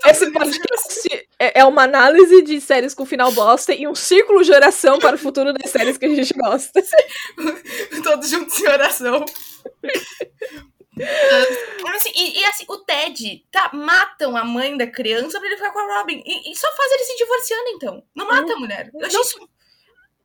[0.06, 4.52] Esse podcast é, é uma análise de séries com final bosta e um círculo de
[4.52, 6.82] oração para o futuro das séries que a gente gosta.
[8.02, 9.24] todos juntos em oração.
[11.82, 15.56] Mas, assim, E, e, assim, o Ted, tá, matam a mãe da criança pra ele
[15.56, 16.22] ficar com a Robin.
[16.24, 18.02] E, e só faz ele se divorciando, então.
[18.14, 18.90] Não mata a mulher.
[18.94, 19.22] Eu achei Não.
[19.22, 19.48] isso.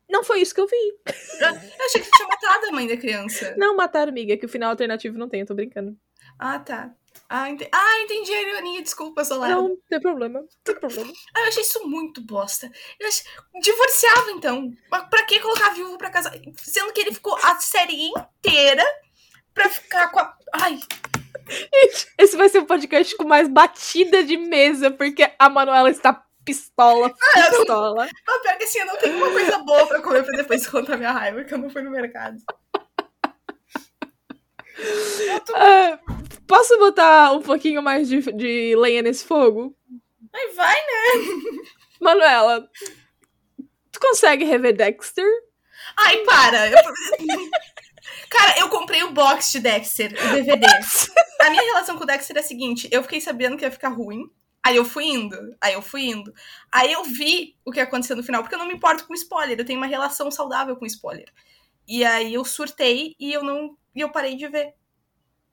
[0.09, 0.93] Não foi isso que eu vi.
[1.39, 3.53] Eu achei que tinha matado a mãe da criança.
[3.57, 5.95] Não mataram, amiga, que o final alternativo não tem, eu tô brincando.
[6.37, 6.91] Ah, tá.
[7.27, 7.67] Ah, ente...
[7.71, 9.49] ah, entendi a ironia, desculpa, Solar.
[9.49, 11.11] Não, não tem problema, não tem problema.
[11.35, 12.71] Ah, eu achei isso muito bosta.
[12.99, 13.23] Eu achei...
[13.61, 14.71] Divorciava, então.
[14.89, 16.33] Mas pra que colocar viúvo pra casar?
[16.57, 18.83] Sendo que ele ficou a série inteira
[19.53, 20.37] pra ficar com a.
[20.53, 20.79] Ai,
[22.17, 26.13] Esse vai ser um podcast com mais batida de mesa, porque a Manuela está
[26.53, 28.05] pistola, não- pistola.
[28.27, 30.97] ah, pior que assim, eu não tenho uma coisa boa pra comer pra depois contar
[30.97, 32.37] minha raiva, que eu não fui no mercado.
[35.45, 35.99] Tô- Ah,
[36.47, 39.75] posso botar um pouquinho mais de, de lenha nesse fogo?
[40.33, 41.25] Ai, vai, né?
[41.99, 42.67] Manuela,
[43.91, 45.25] tu consegue rever Dexter?
[45.97, 46.69] Ai, para.
[46.69, 46.77] Eu-
[48.29, 50.65] Cara, eu comprei o box de Dexter, o DVD.
[51.41, 53.89] A minha relação com o Dexter é a seguinte: eu fiquei sabendo que ia ficar
[53.89, 54.29] ruim.
[54.63, 56.33] Aí eu fui indo, aí eu fui indo.
[56.71, 59.13] Aí eu vi o que ia acontecer no final, porque eu não me importo com
[59.13, 61.31] spoiler, eu tenho uma relação saudável com spoiler.
[61.87, 63.75] E aí eu surtei e eu não.
[63.95, 64.73] E eu parei de ver.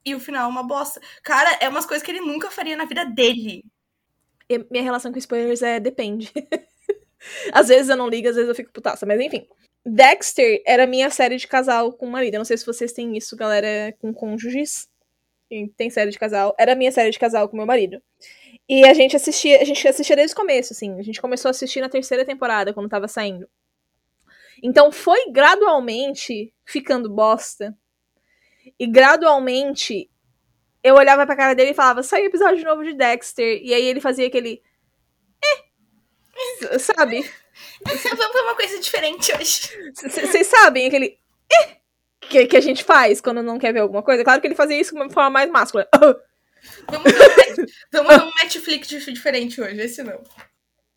[0.05, 1.01] E o final é uma bosta.
[1.23, 3.65] Cara, é umas coisas que ele nunca faria na vida dele.
[4.49, 6.33] E minha relação com spoilers é depende.
[7.53, 9.47] às vezes eu não ligo, às vezes eu fico putaça, mas enfim.
[9.85, 12.35] Dexter era minha série de casal com marido.
[12.35, 14.89] Eu não sei se vocês têm isso, galera, com cônjuges.
[15.77, 16.55] Tem série de casal.
[16.59, 18.03] Era minha série de casal com meu marido.
[18.69, 20.99] E a gente assistia, a gente assistia desde o começo, assim.
[20.99, 23.49] A gente começou a assistir na terceira temporada, quando tava saindo.
[24.63, 27.77] Então foi gradualmente ficando bosta.
[28.79, 30.11] E gradualmente
[30.83, 33.61] eu olhava pra cara dele e falava, saiu episódio novo de Dexter.
[33.63, 34.63] E aí ele fazia aquele.
[35.45, 36.79] Eh!
[36.79, 37.23] Sabe?
[37.85, 39.93] Vamos ver uma coisa diferente hoje.
[39.95, 41.19] Vocês sabem aquele.
[41.53, 41.77] Eh!
[42.21, 44.25] Que, que a gente faz quando não quer ver alguma coisa?
[44.25, 45.89] Claro que ele fazia isso de uma forma mais máscula.
[46.91, 47.21] Vamos ver
[47.95, 50.23] um, um Netflix dif- diferente hoje, esse não.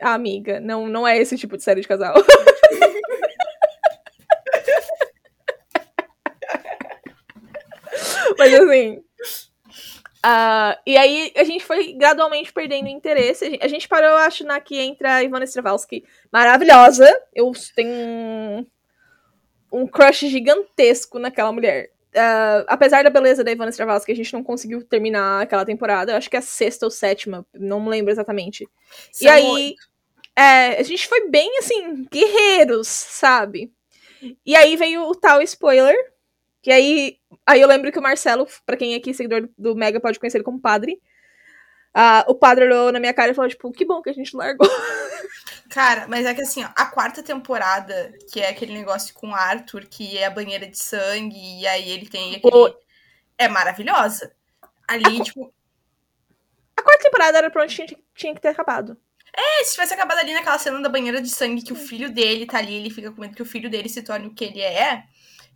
[0.01, 2.15] Ah, amiga, não, não é esse tipo de série de casal.
[8.37, 9.03] Mas assim.
[10.23, 13.45] ah, e aí a gente foi gradualmente perdendo interesse.
[13.45, 17.09] A gente, a gente parou, acho, na que entra a Ivana Stravalski, maravilhosa.
[17.33, 18.65] Eu tenho um,
[19.71, 21.89] um crush gigantesco naquela mulher.
[22.15, 26.11] Ah, apesar da beleza da Ivana Stravalski, a gente não conseguiu terminar aquela temporada.
[26.11, 28.67] Eu acho que é a sexta ou sétima, não me lembro exatamente.
[29.21, 29.75] E aí,
[30.35, 33.71] é, a gente foi bem assim, guerreiros, sabe?
[34.45, 35.95] E aí veio o tal spoiler.
[36.61, 39.99] Que aí, aí eu lembro que o Marcelo, pra quem é aqui seguidor do Mega
[39.99, 40.99] pode conhecer ele como padre.
[42.01, 44.35] Ah, o padre olhou na minha cara e falou, tipo, que bom que a gente
[44.35, 44.69] largou.
[45.69, 49.35] Cara, mas é que assim, ó, a quarta temporada, que é aquele negócio com o
[49.35, 52.55] Arthur, que é a banheira de sangue, e aí ele tem aquele.
[52.55, 52.73] O-
[53.37, 54.33] É maravilhosa.
[54.87, 55.53] Ali, tipo,
[56.75, 58.97] A quarta temporada era pra onde tinha, tinha que ter acabado.
[59.33, 62.45] é, se tivesse acabado ali naquela cena da banheira de sangue, que o filho dele
[62.47, 64.61] tá ali, ele fica com medo que o filho dele se torne o que ele
[64.61, 65.03] é.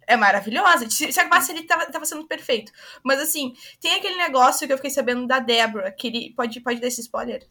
[0.08, 0.90] É maravilhosa.
[0.90, 2.72] Se, se acabasse ali, tava, tava sendo perfeito.
[3.04, 6.34] Mas assim, tem aquele negócio que eu fiquei sabendo da Débora, que ele.
[6.36, 7.46] Pode, pode dar esse spoiler?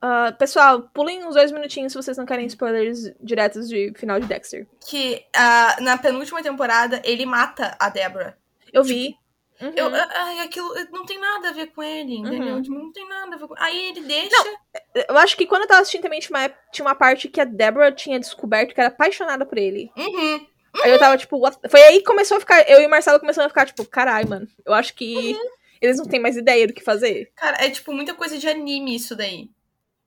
[0.00, 4.26] Ah, pessoal, pulem uns dois minutinhos se vocês não querem spoilers diretos de final de
[4.26, 4.66] Dexter.
[4.88, 8.38] Que ah, na penúltima temporada ele mata a Débora.
[8.72, 9.16] Eu vi.
[9.60, 9.72] Uhum.
[9.74, 12.54] Eu, ai, aquilo não tem nada a ver com ele, entendeu?
[12.54, 12.62] Uhum.
[12.62, 13.54] Tipo, não tem nada a ver com.
[13.58, 14.36] Aí ele deixa.
[15.08, 17.44] Eu acho que quando eu tava assistindo também tinha uma, tinha uma parte que a
[17.44, 19.90] Deborah tinha descoberto que era apaixonada por ele.
[19.96, 20.46] Uhum.
[20.82, 22.68] Aí eu tava, tipo, what- foi aí que começou a ficar.
[22.68, 24.48] Eu e o Marcelo começamos a ficar, tipo, caralho, mano.
[24.64, 25.36] Eu acho que
[25.80, 27.32] eles não têm mais ideia do que fazer.
[27.34, 29.50] Cara, é tipo muita coisa de anime isso daí.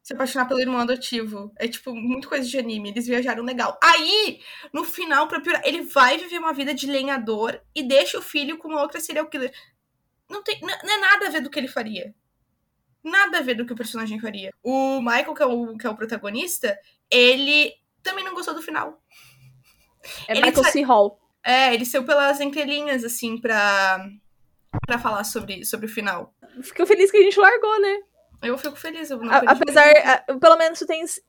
[0.03, 1.51] Se apaixonar pelo irmão adotivo.
[1.57, 2.89] É tipo muita coisa de anime.
[2.89, 3.77] Eles viajaram legal.
[3.83, 4.39] Aí,
[4.73, 8.57] no final, pra piorar, ele vai viver uma vida de lenhador e deixa o filho
[8.57, 9.53] com uma outra serial killer.
[10.29, 10.59] Não tem.
[10.61, 12.13] Não é nada a ver do que ele faria.
[13.03, 14.51] Nada a ver do que o personagem faria.
[14.63, 16.77] O Michael, que é o, que é o protagonista,
[17.09, 19.01] ele também não gostou do final.
[20.27, 20.81] É Ele Michael C.
[20.81, 21.19] Hall.
[21.43, 24.07] É, ele saiu pelas entrelinhas, assim, pra,
[24.85, 26.33] pra falar sobre, sobre o final.
[26.61, 27.99] Fico feliz que a gente largou, né?
[28.43, 29.09] Eu fico feliz.
[29.09, 29.85] Eu não A- apesar,
[30.27, 31.19] a- pelo menos tu tens.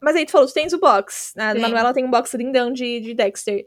[0.00, 1.32] Mas aí tu falou, tu tens o box.
[1.36, 1.50] Né?
[1.52, 1.54] A.
[1.54, 3.64] Manuela tem um box lindão de, de Dexter.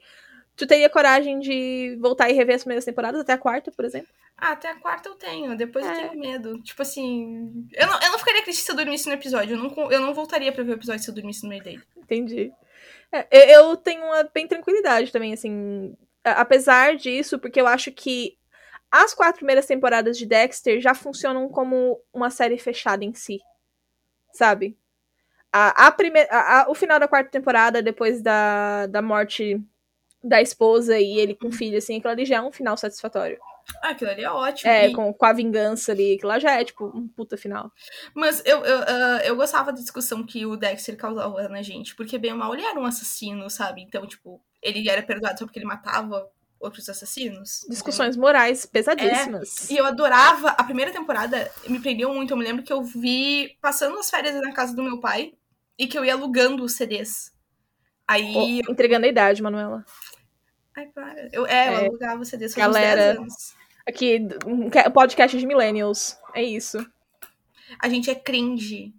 [0.58, 4.08] Tu teria coragem de voltar e rever as primeiras temporadas, até a quarta, por exemplo?
[4.38, 6.08] Ah, até a quarta eu tenho, depois eu É.
[6.08, 6.62] tenho medo.
[6.62, 7.68] Tipo assim.
[7.74, 9.56] Eu não, eu não ficaria triste se eu dormisse no episódio.
[9.56, 11.82] Eu não, eu não voltaria pra ver o episódio se eu dormisse no meio dele.
[11.98, 12.52] Entendi.
[13.32, 15.96] É, eu, tenho uma bem tranquilidade também, assim.
[16.24, 18.38] Apesar disso, porque eu acho que
[18.92, 23.40] as quatro primeiras temporadas de Dexter já funcionam como uma série fechada em si.
[24.34, 24.78] Sabe?
[25.54, 29.62] A, a primeira, a- a- o final da quarta temporada, depois da, da morte
[30.24, 33.40] da esposa e ele com o filho, assim, aquilo ali já é um final satisfatório.
[33.82, 34.72] Ah, aquilo ali é ótimo.
[34.72, 37.72] É, E- com, com a vingança ali, que lá já é, tipo, um puta final.
[38.14, 42.18] Mas eu, eu, ah, eu gostava da discussão que o Dexter causava na gente, porque
[42.18, 43.82] bem ou mal ele era um assassino, sabe?
[43.82, 47.66] Então, tipo, ele era perdoado só porque ele matava outros assassinos.
[47.70, 49.70] Discussões morais pesadíssimas.
[49.70, 50.50] E eu adorava.
[50.50, 52.32] A primeira temporada me prendeu muito.
[52.32, 55.34] Eu me lembro que eu vi passando as férias na casa do meu pai
[55.78, 57.32] e que eu ia alugando os CDs.
[58.08, 58.34] Aí.
[58.34, 59.86] Pô, entregando a idade, Manuela.
[60.78, 61.30] Ai, para.
[61.32, 61.86] Eu, é, eu É.
[61.86, 63.06] alugava faz uns Galera.
[63.14, 63.56] 10 anos.
[63.88, 64.20] Aqui,
[64.72, 66.18] ca- podcast de millennials.
[66.34, 66.86] É isso.
[67.80, 68.94] A gente é cringe.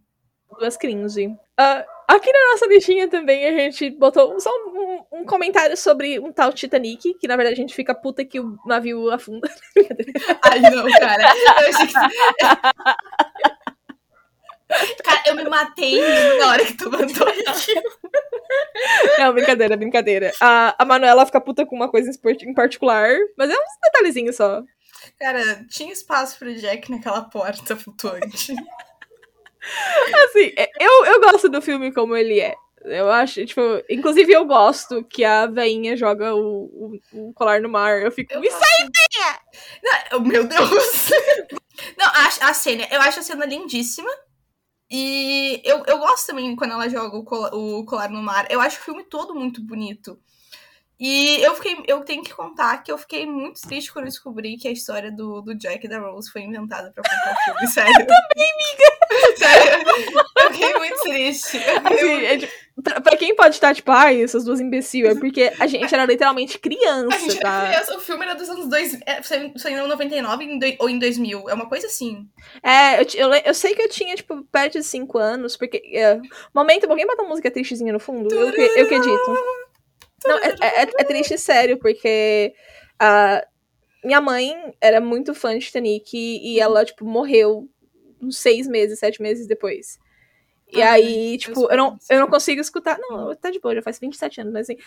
[0.58, 1.34] Duas cringe.
[1.58, 6.32] Ah, aqui na nossa listinha também a gente botou só um, um comentário sobre um
[6.32, 9.50] tal Titanic, que na verdade a gente fica puta que o navio afunda.
[10.42, 11.22] Ai, não, cara.
[11.24, 11.92] Eu achei que...
[15.04, 16.00] Cara, eu me matei
[16.38, 17.82] na hora que tu mandou aquilo.
[19.18, 20.32] Não, brincadeira, brincadeira.
[20.40, 22.10] A, a Manuela fica puta com uma coisa
[22.42, 24.62] em particular, mas é uns detalhezinhos só.
[25.18, 28.54] Cara, tinha espaço pro Jack naquela porta flutuante.
[30.24, 32.54] Assim, é- eu, eu gosto do filme como ele é.
[32.84, 37.68] Eu acho, tipo, inclusive eu gosto que a veinha joga o, o, o colar no
[37.68, 38.00] mar.
[38.00, 38.32] Eu fico.
[38.32, 38.58] Eu Isso
[40.12, 41.10] Não, meu Deus!
[41.98, 44.08] Não, a, a cena, eu acho a cena lindíssima.
[44.90, 48.46] E eu, eu gosto também quando ela joga o colar, o colar no mar.
[48.50, 50.18] Eu acho o filme todo muito bonito.
[50.98, 54.66] E eu fiquei, eu tenho que contar que eu fiquei muito triste quando descobri que
[54.66, 57.92] a história do, do Jack e da Rose foi inventada pra contar o filme, sério.
[57.92, 58.95] Eu também, amiga!
[59.36, 59.84] Sério,
[60.42, 61.56] eu fiquei muito triste.
[61.58, 62.48] Assim, é,
[62.82, 66.04] pra, pra quem pode estar, tipo, ai, essas duas imbecil, é porque a gente era
[66.04, 67.48] literalmente criança, A gente tá?
[67.48, 70.88] era criança, o filme era dos anos 2000, é, saiu em 99 em doi- ou
[70.88, 72.26] em 2000, é uma coisa assim.
[72.62, 75.82] É, eu, eu, eu sei que eu tinha, tipo, perto de 5 anos, porque.
[75.92, 76.20] É,
[76.54, 78.34] momento, alguém bota uma música tristezinha no fundo?
[78.34, 79.34] Eu, eu acredito.
[80.24, 82.52] Não, é, é, é triste sério, porque
[82.98, 83.46] a
[84.04, 87.68] minha mãe era muito fã de Titanic e ela, tipo, morreu
[88.26, 89.98] uns seis meses, sete meses depois.
[90.72, 92.98] E Ai, aí, meus tipo, eu não, eu não consigo escutar.
[92.98, 94.78] Não, tá de boa, já faz 27 anos, mas assim.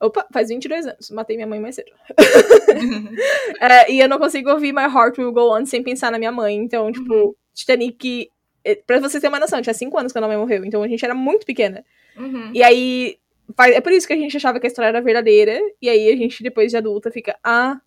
[0.00, 1.10] Opa, faz 22 anos.
[1.10, 1.90] Matei minha mãe mais cedo.
[3.60, 6.30] É, e eu não consigo ouvir My Heart Will Go On sem pensar na minha
[6.32, 6.54] mãe.
[6.56, 8.30] Então, tipo, Titanic.
[8.64, 10.64] eh, Pra vocês terem uma noção, tinha 5 anos quando a mãe morreu.
[10.64, 11.84] Então a gente era muito pequena.
[12.16, 12.50] Uhum.
[12.54, 13.18] E aí.
[13.58, 15.58] É por isso que a gente achava que a história era verdadeira.
[15.80, 17.36] E aí a gente, depois de adulta, fica.
[17.42, 17.80] Ah,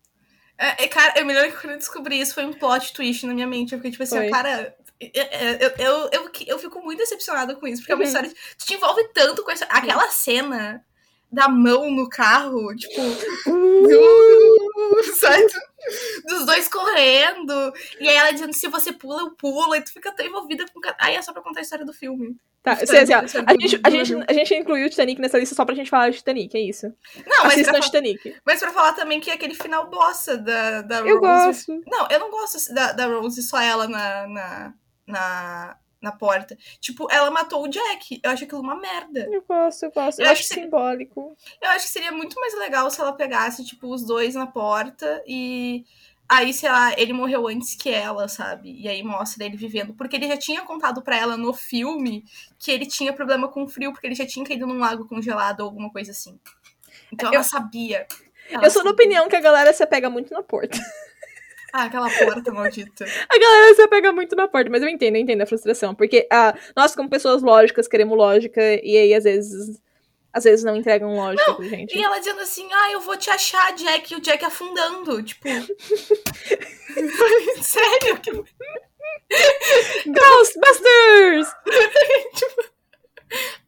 [0.58, 3.26] É, é, cara, eu me lembro que quando eu descobri isso foi um plot twist
[3.26, 3.72] na minha mente.
[3.72, 4.30] Eu fiquei tipo assim, Foi.
[4.30, 4.76] cara.
[5.00, 8.06] Eu, eu, eu, eu, eu fico muito decepcionada com isso, porque é uma Uhum.
[8.06, 8.32] história.
[8.56, 9.64] Te envolve tanto com essa.
[9.64, 10.84] Aquela cena
[11.32, 13.00] da mão no carro, tipo.
[13.50, 15.46] uh, sabe?
[16.28, 17.72] Dos dois correndo.
[17.98, 19.74] E aí ela dizendo: se você pula, eu pulo.
[19.74, 20.80] E tu fica tão envolvida com.
[20.98, 22.36] Aí é só pra contar a história do filme.
[22.62, 25.64] Tá, sei, assim, a gente, a, gente, a gente incluiu o Titanic nessa lista só
[25.64, 26.94] pra gente falar de Titanic, é isso.
[27.26, 28.36] Não, mas Assistam pra, Titanic.
[28.46, 31.82] mas pra falar também que é aquele final bossa da, da Eu Rose gosto.
[31.84, 34.74] Não, eu não gosto da, da Rose, só ela na, na,
[35.08, 36.58] na, na porta.
[36.80, 38.20] Tipo, ela matou o Jack.
[38.22, 39.28] Eu acho aquilo uma merda.
[39.30, 40.18] Eu gosto, eu gosto.
[40.20, 41.36] Eu, Eu acho acho que- simbólico.
[41.60, 45.22] Eu acho que seria muito mais legal se ela pegasse, tipo, os dois na porta
[45.26, 45.84] e.
[46.28, 48.72] Aí, sei lá, ele morreu antes que ela, sabe?
[48.80, 49.92] E aí mostra ele vivendo.
[49.92, 52.24] Porque ele já tinha contado pra ela no filme
[52.58, 55.66] que ele tinha problema com frio, porque ele já tinha caído num lago congelado ou
[55.66, 56.38] alguma coisa assim.
[57.12, 58.06] Então ela Eu- sabia.
[58.48, 58.92] Ela Eu sou da sabia.
[59.04, 60.78] opinião que a galera se apega muito na porta.
[61.72, 63.04] Ah, aquela porta maldita.
[63.04, 65.94] A galera se apega muito na porta, mas eu entendo, eu entendo a frustração.
[65.94, 69.80] Porque ah, nós, como pessoas lógicas, queremos lógica, e aí às vezes.
[70.34, 71.94] Às vezes não entregam lógica pra gente.
[71.94, 75.22] E ela dizendo assim, ah, eu vou te achar, Jack, e o Jack afundando.
[75.22, 75.46] Tipo.
[77.60, 78.18] Sério?
[78.18, 78.30] Que...
[80.06, 81.54] Ghostbusters!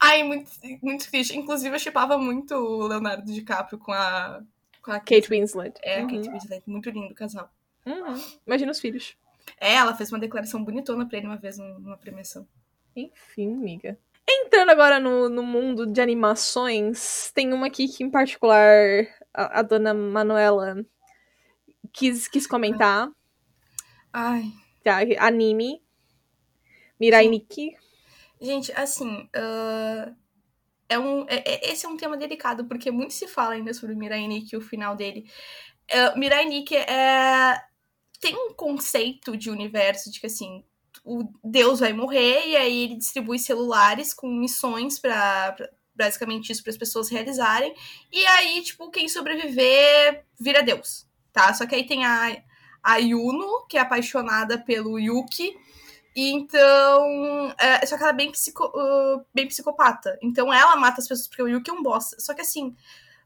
[0.01, 0.51] Ai, muito,
[0.83, 1.37] muito triste.
[1.37, 4.40] Inclusive, eu chipava muito o Leonardo DiCaprio com a.
[4.83, 5.79] Com a Kate Winslet.
[5.83, 6.09] É, Uhum.
[6.09, 6.62] Kate Winslet.
[6.67, 7.51] Muito lindo o casal.
[7.87, 8.23] Uhum.
[8.47, 9.16] Imagina os filhos.
[9.61, 12.47] É, ela fez uma declaração bonitona pra ele uma vez num- numa premiação.
[12.97, 13.99] Enfim, amiga.
[14.29, 19.62] Entrando agora no, no mundo de animações, tem uma aqui que, em particular, a, a
[19.62, 20.85] dona Manuela
[21.92, 23.11] quis, quis comentar.
[24.12, 24.44] Ai.
[24.83, 25.83] Tá, anime.
[26.99, 27.77] Mirai Nikki.
[28.40, 29.29] Gente, assim.
[29.35, 30.12] ah,
[30.88, 33.94] é um, é- é- esse é um tema delicado, porque muito se fala ainda sobre
[33.94, 35.29] o Mirai Nikki e o final dele.
[35.92, 37.61] Uh, Mirai Nikki é,
[38.25, 40.65] tem um conceito de universo de que, assim,
[41.05, 45.55] o Deus vai morrer e aí ele distribui celulares com missões pra-
[45.97, 47.73] Basicamente isso para as pessoas realizarem.
[48.11, 51.55] E aí, tipo, quem sobreviver vira Deus, tá?
[51.55, 52.37] Só que aí tem a,
[52.83, 55.57] a Yuno, que é apaixonada pelo Yuki,
[56.17, 57.55] e então.
[57.59, 60.19] é, só que ela é bem, psico, uh, bem psicopata.
[60.21, 62.19] Então ela mata as pessoas porque o Yuki é um bosta.
[62.19, 62.75] Só que assim.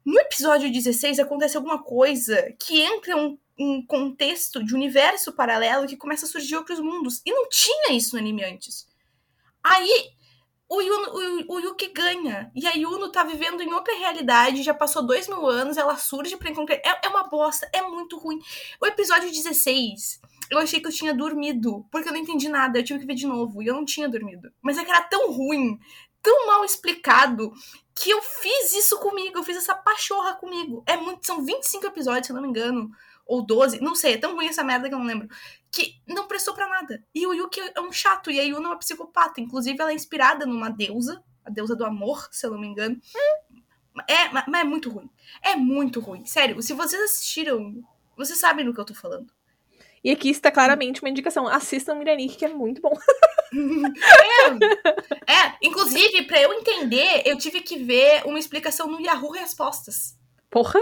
[0.05, 5.97] No episódio 16 acontece alguma coisa que entra um, um contexto de universo paralelo que
[5.97, 7.21] começa a surgir outros mundos.
[7.27, 8.87] E não tinha isso no anime antes.
[9.63, 10.13] Aí
[10.69, 12.53] o, Yuno, o, o Yuki ganha.
[12.55, 16.37] E a Yuno tá vivendo em outra realidade, já passou dois mil anos, ela surge
[16.37, 16.77] pra encontrar.
[16.77, 18.39] É, é uma bosta, é muito ruim.
[18.81, 22.85] O episódio 16, eu achei que eu tinha dormido, porque eu não entendi nada, eu
[22.85, 24.53] tive que ver de novo, e eu não tinha dormido.
[24.61, 25.79] Mas é que era tão ruim,
[26.23, 27.51] tão mal explicado,
[28.01, 30.83] que eu fiz isso comigo, eu fiz essa pachorra comigo.
[30.87, 32.91] É muito, são 25 episódios, se eu não me engano,
[33.27, 35.29] ou 12, não sei, é tão ruim essa merda que eu não lembro
[35.71, 37.05] que não prestou para nada.
[37.15, 39.41] E o Yuki é um chato, e a Yuna é uma psicopata.
[39.41, 43.01] Inclusive, ela é inspirada numa deusa, a deusa do amor, se eu não me engano.
[44.09, 45.11] É, mas é muito ruim.
[45.43, 46.25] É muito ruim.
[46.25, 47.83] Sério, se vocês assistiram,
[48.17, 49.33] vocês sabem do que eu tô falando.
[50.03, 51.47] E aqui está claramente uma indicação.
[51.47, 52.97] Assistam Miranik, que é muito bom.
[55.27, 60.17] é, é, inclusive, para eu entender, eu tive que ver uma explicação no Yahoo Respostas.
[60.51, 60.81] Porra?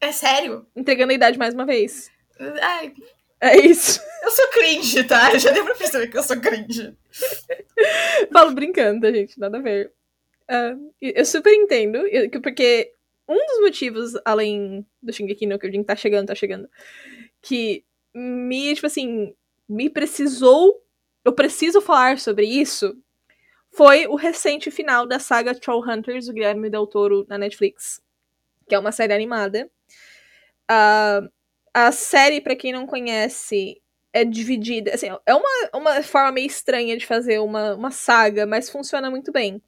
[0.00, 0.66] É sério?
[0.74, 2.10] Entregando a idade mais uma vez.
[2.38, 2.92] Ai,
[3.40, 4.00] é isso.
[4.24, 5.36] Eu sou cringe, tá?
[5.38, 6.96] Já deu pra perceber que eu sou cringe.
[8.32, 9.38] Falo brincando, tá, gente?
[9.38, 9.92] Nada a ver.
[10.50, 11.98] Uh, eu super entendo,
[12.42, 12.94] porque
[13.28, 16.66] um dos motivos, além do Shingeki no Kyojin tá chegando, tá chegando,
[17.42, 19.34] que me, tipo assim,
[19.68, 20.82] me precisou,
[21.24, 22.96] eu preciso falar sobre isso,
[23.70, 28.00] foi o recente final da saga Trollhunters, do Guilherme Del Toro, na Netflix,
[28.68, 29.68] que é uma série animada.
[30.70, 31.28] Uh,
[31.72, 34.94] a série, para quem não conhece, é dividida.
[34.94, 39.32] Assim, é uma, uma forma meio estranha de fazer uma, uma saga, mas funciona muito
[39.32, 39.60] bem.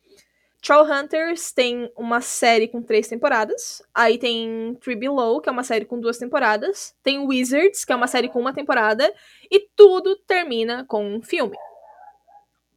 [0.63, 3.83] Trollhunters tem uma série com três temporadas.
[3.95, 6.95] Aí tem Three Below, que é uma série com duas temporadas.
[7.03, 9.13] Tem Wizards, que é uma série com uma temporada.
[9.51, 11.57] E tudo termina com um filme.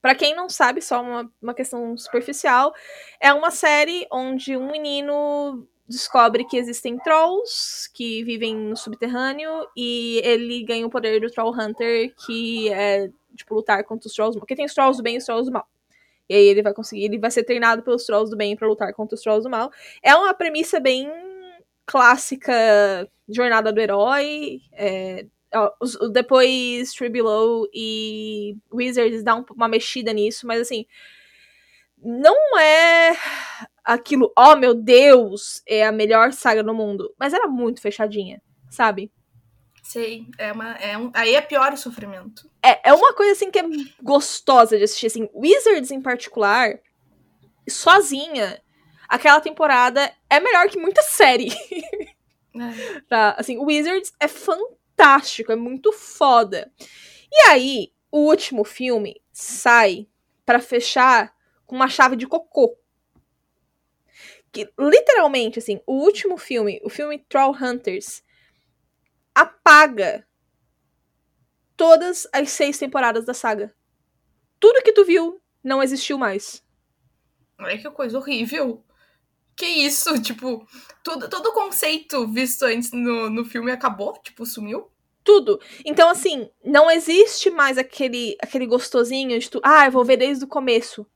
[0.02, 2.74] Para quem não sabe, só uma, uma questão superficial,
[3.20, 10.22] é uma série onde um menino descobre que existem trolls que vivem no subterrâneo e
[10.24, 14.40] ele ganha o poder do Troll Hunter, que é, tipo, lutar contra os trolls.
[14.40, 15.68] Porque tem os trolls do bem e os trolls do mal.
[16.30, 18.94] E aí ele vai conseguir, ele vai ser treinado pelos trolls do bem para lutar
[18.94, 19.72] contra os trolls do mal.
[20.04, 21.10] É uma premissa bem
[21.86, 22.54] clássica
[23.28, 24.62] jornada do herói.
[24.74, 25.26] É,
[26.14, 30.86] depois Tree Below e Wizards dá uma mexida nisso, mas assim,
[31.98, 33.18] não é
[33.84, 37.14] aquilo, oh meu Deus, é a melhor saga do mundo.
[37.18, 39.12] Mas era muito fechadinha, sabe?
[39.84, 42.49] Sei, é uma, é um, aí é pior o sofrimento.
[42.64, 43.64] É, é uma coisa assim que é
[44.02, 46.80] gostosa de assistir, assim, Wizards em particular,
[47.68, 48.62] sozinha,
[49.08, 51.50] aquela temporada é melhor que muita série.
[52.56, 53.02] É.
[53.08, 56.72] tá, assim, Wizards é fantástico, é muito foda.
[57.32, 60.08] E aí, o último filme sai
[60.46, 61.34] para fechar
[61.66, 62.76] com uma chave de cocô.
[64.52, 68.24] Que, literalmente, assim, o último filme, o filme Troll Hunters,
[69.34, 70.28] apaga
[71.80, 73.74] todas as seis temporadas da saga.
[74.60, 76.62] Tudo que tu viu não existiu mais.
[77.58, 78.84] Olha que coisa horrível.
[79.56, 80.22] Que isso?
[80.22, 80.68] Tipo,
[81.02, 84.20] todo, todo o conceito visto antes no, no filme acabou?
[84.22, 84.92] Tipo, sumiu?
[85.24, 85.62] Tudo.
[85.86, 89.62] Então, assim, não existe mais aquele, aquele gostosinho de tu.
[89.64, 91.08] Ah, eu vou ver desde o começo.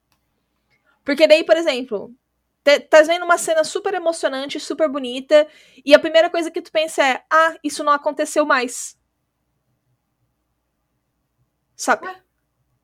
[1.04, 2.16] Porque daí, por exemplo,
[2.90, 5.46] tá vendo uma cena super emocionante, super bonita,
[5.86, 8.98] e a primeira coisa que tu pensa é: ah, isso não aconteceu mais.
[11.76, 12.08] Sabe?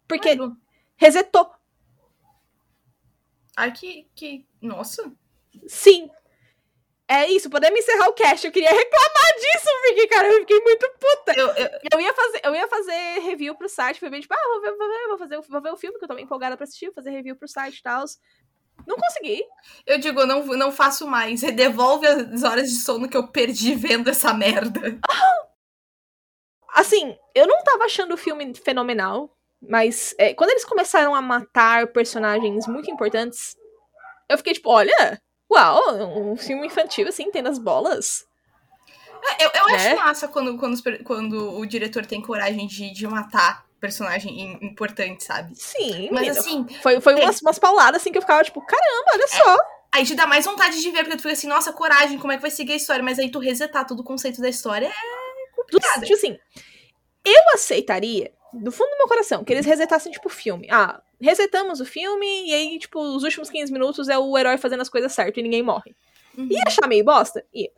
[0.07, 0.37] Porque
[0.95, 1.51] resetou.
[3.55, 4.47] Ai, que, que.
[4.61, 5.11] Nossa.
[5.67, 6.09] Sim.
[7.07, 8.45] É isso, podemos encerrar o cast.
[8.45, 11.33] Eu queria reclamar disso, porque, cara, eu fiquei muito puta.
[11.35, 14.47] Eu, eu, eu, ia, fazer, eu ia fazer review pro site, foi bem tipo, ah,
[14.47, 16.65] vou ver, vou ver, vou fazer, vou ver o filme, que eu tô empolgada pra
[16.65, 18.05] assistir, vou fazer review pro site e tal.
[18.85, 19.43] Não consegui.
[19.85, 21.41] Eu digo, não, não faço mais.
[21.41, 24.99] Devolve as horas de sono que eu perdi vendo essa merda.
[26.73, 29.29] Assim, eu não tava achando o filme fenomenal,
[29.61, 33.55] mas é, quando eles começaram a matar personagens muito importantes,
[34.29, 35.19] eu fiquei tipo, olha,
[35.51, 38.25] Uau, um filme infantil, assim, tem as bolas.
[39.39, 39.75] É, eu, eu né?
[39.75, 45.55] acho massa quando, quando, quando o diretor tem coragem de, de matar personagem importante, sabe?
[45.55, 46.09] Sim.
[46.11, 46.65] Mas assim.
[46.83, 49.57] Foi, foi umas, umas pauladas assim que eu ficava, tipo, caramba, olha é, só.
[49.91, 52.35] Aí te dá mais vontade de ver, porque tu fica assim, nossa, coragem, como é
[52.35, 53.03] que vai seguir a história?
[53.03, 55.18] Mas aí tu resetar todo o conceito da história é
[55.61, 56.01] complicado.
[56.01, 56.37] Tipo assim,
[57.25, 60.67] eu aceitaria, do fundo do meu coração, que eles resetassem, tipo, o filme.
[60.71, 64.81] Ah, resetamos o filme e aí, tipo, os últimos 15 minutos é o herói fazendo
[64.81, 65.95] as coisas certas e ninguém morre.
[66.37, 66.47] Uhum.
[66.49, 67.45] Ia achar meio bosta?
[67.53, 67.69] Ia.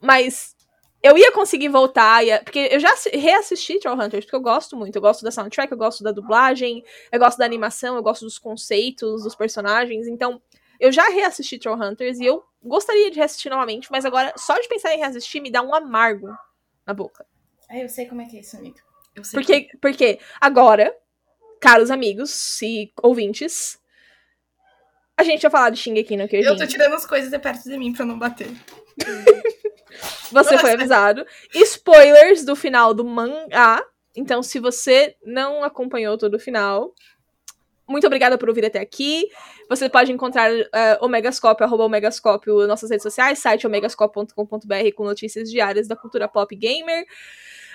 [0.00, 0.56] Mas
[1.02, 4.96] eu ia conseguir voltar, ia, porque eu já reassisti Trollhunters, porque eu gosto muito.
[4.96, 8.38] Eu gosto da soundtrack, eu gosto da dublagem, eu gosto da animação, eu gosto dos
[8.38, 10.06] conceitos, dos personagens.
[10.06, 10.40] Então,
[10.78, 14.94] Eu já reassisti Trollhunters e eu gostaria de reassistir novamente, mas agora, só de pensar
[14.94, 16.28] em reassistir, me dá um amargo
[16.86, 17.26] na boca.
[17.68, 18.78] Ah, eu sei como é que é isso, amigo.
[19.14, 20.94] Eu sei Porque, porque agora,
[21.60, 23.78] caros amigos e ouvintes,
[25.16, 26.48] a gente vai falar de Shingeki no Kyojin.
[26.48, 28.48] Eu tô tirando as coisas de perto de mim pra não bater.
[30.30, 30.58] Você Nossa.
[30.58, 31.26] foi avisado.
[31.54, 33.82] Spoilers do final do mangá.
[34.14, 36.92] Então, se você não acompanhou todo o final,
[37.88, 39.28] muito obrigada por ouvir até aqui.
[39.68, 40.66] Você pode encontrar uh,
[41.00, 47.04] Omegascópio, arroba Omegascópio, nossas redes sociais, site omegascópio.com.br com notícias diárias da cultura pop gamer.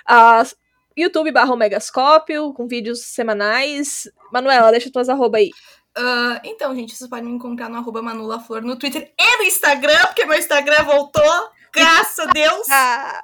[0.10, 0.56] Uh,
[0.96, 4.08] YouTube barra Omegascópio, com vídeos semanais.
[4.32, 5.50] Manuela, deixa tuas arroba aí.
[5.96, 10.08] Ah, então, gente, vocês podem me encontrar no arroba Manulaflor no Twitter e no Instagram,
[10.08, 11.50] porque meu Instagram voltou.
[11.74, 12.68] Graças a Deus.
[12.72, 13.22] Ah,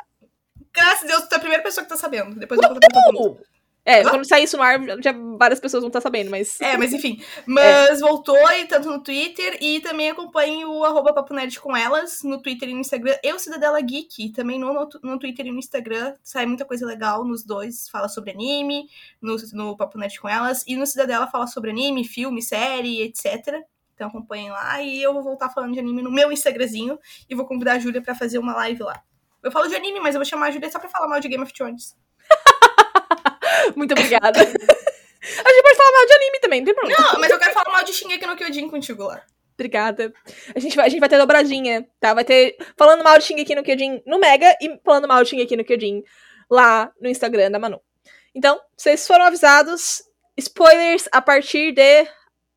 [0.72, 2.36] Graças a Deus, tu é a primeira pessoa que tá sabendo.
[2.36, 3.42] Depois eu vou contar pra todo mundo.
[3.90, 6.62] É, quando sair isso no ar, já várias pessoas vão estar sabendo, mas.
[6.62, 7.22] É, mas enfim.
[7.46, 12.22] Mas voltou, e tanto no Twitter, e também acompanhe o arroba Papo Nerd com elas,
[12.24, 13.16] no Twitter e no Instagram.
[13.24, 16.14] Eu, Cidadela Geek, também no, no, no Twitter e no Instagram.
[16.24, 17.90] Sai muita coisa legal nos dois.
[17.90, 18.88] Fala sobre anime,
[19.20, 20.64] no, no Papo Nerd com elas.
[20.68, 23.64] E no Cidadela fala sobre anime, filme, série, etc.
[23.96, 24.82] Então acompanhem lá.
[24.82, 27.00] E eu vou voltar falando de anime no meu Instagramzinho.
[27.28, 29.02] E vou convidar a Júlia pra fazer uma live lá.
[29.42, 31.28] Eu falo de anime, mas eu vou chamar a Júlia só pra falar mal de
[31.28, 31.96] Game of Thrones.
[33.76, 34.40] Muito obrigada.
[34.40, 37.02] a gente pode falar mal de anime também, não tem problema.
[37.02, 39.22] Não, mas eu quero falar mal de Shingeki no Kyojin contigo lá.
[39.54, 40.14] Obrigada.
[40.56, 42.14] A gente, vai, a gente vai ter dobradinha, tá?
[42.14, 45.58] Vai ter falando mal de Shingeki no Kyojin no Mega e falando mal de Shingeki
[45.58, 46.04] no Kyojin
[46.50, 47.82] lá no Instagram da Manu.
[48.34, 50.02] Então, vocês foram avisados.
[50.38, 52.08] Spoilers a partir de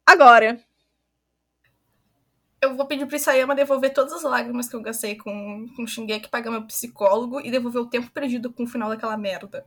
[0.07, 0.61] agora.
[2.61, 6.29] Eu vou pedir pro Isayama devolver todas as lágrimas que eu gastei com, com Shingeki,
[6.29, 9.67] pagar meu psicólogo e devolver o tempo perdido com o final daquela merda.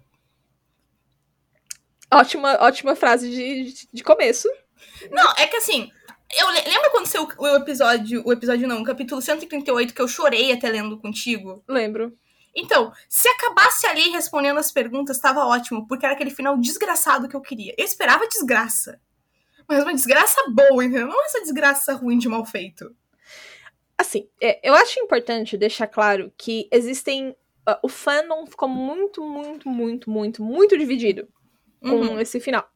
[2.12, 4.48] Ótima, ótima frase de, de, de começo.
[5.12, 5.92] Não, é que assim,
[6.40, 10.08] eu le- lembra quando saiu o episódio, o episódio não, o capítulo 138 que eu
[10.08, 11.64] chorei até lendo contigo?
[11.68, 12.18] Lembro.
[12.56, 17.36] Então, se acabasse ali respondendo as perguntas, tava ótimo, porque era aquele final desgraçado que
[17.36, 17.74] eu queria.
[17.78, 19.00] Eu esperava desgraça.
[19.68, 21.08] Mas uma desgraça boa, entendeu?
[21.08, 22.96] Não essa desgraça ruim de mal feito.
[23.98, 27.36] Assim, é, eu acho importante deixar claro que existem.
[27.66, 31.28] ah, o fandom ficou muito, muito, muito, muito, muito dividido
[31.86, 32.20] com Uhum.
[32.20, 32.68] esse final.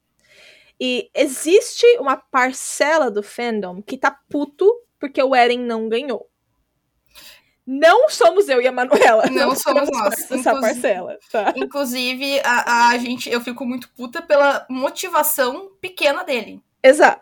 [0.80, 4.66] E existe uma parcela do fandom que tá puto
[4.99, 6.30] porque o Eren não ganhou.
[7.66, 9.26] Não somos eu e a Manuela.
[9.30, 10.20] Não somos fazemos nós.
[10.32, 11.53] Inclusive- parcela, tá?
[11.55, 16.62] Inclusive, a, a gente, eu fico muito puta pela motivação pequena dele.
[16.82, 17.22] Exato.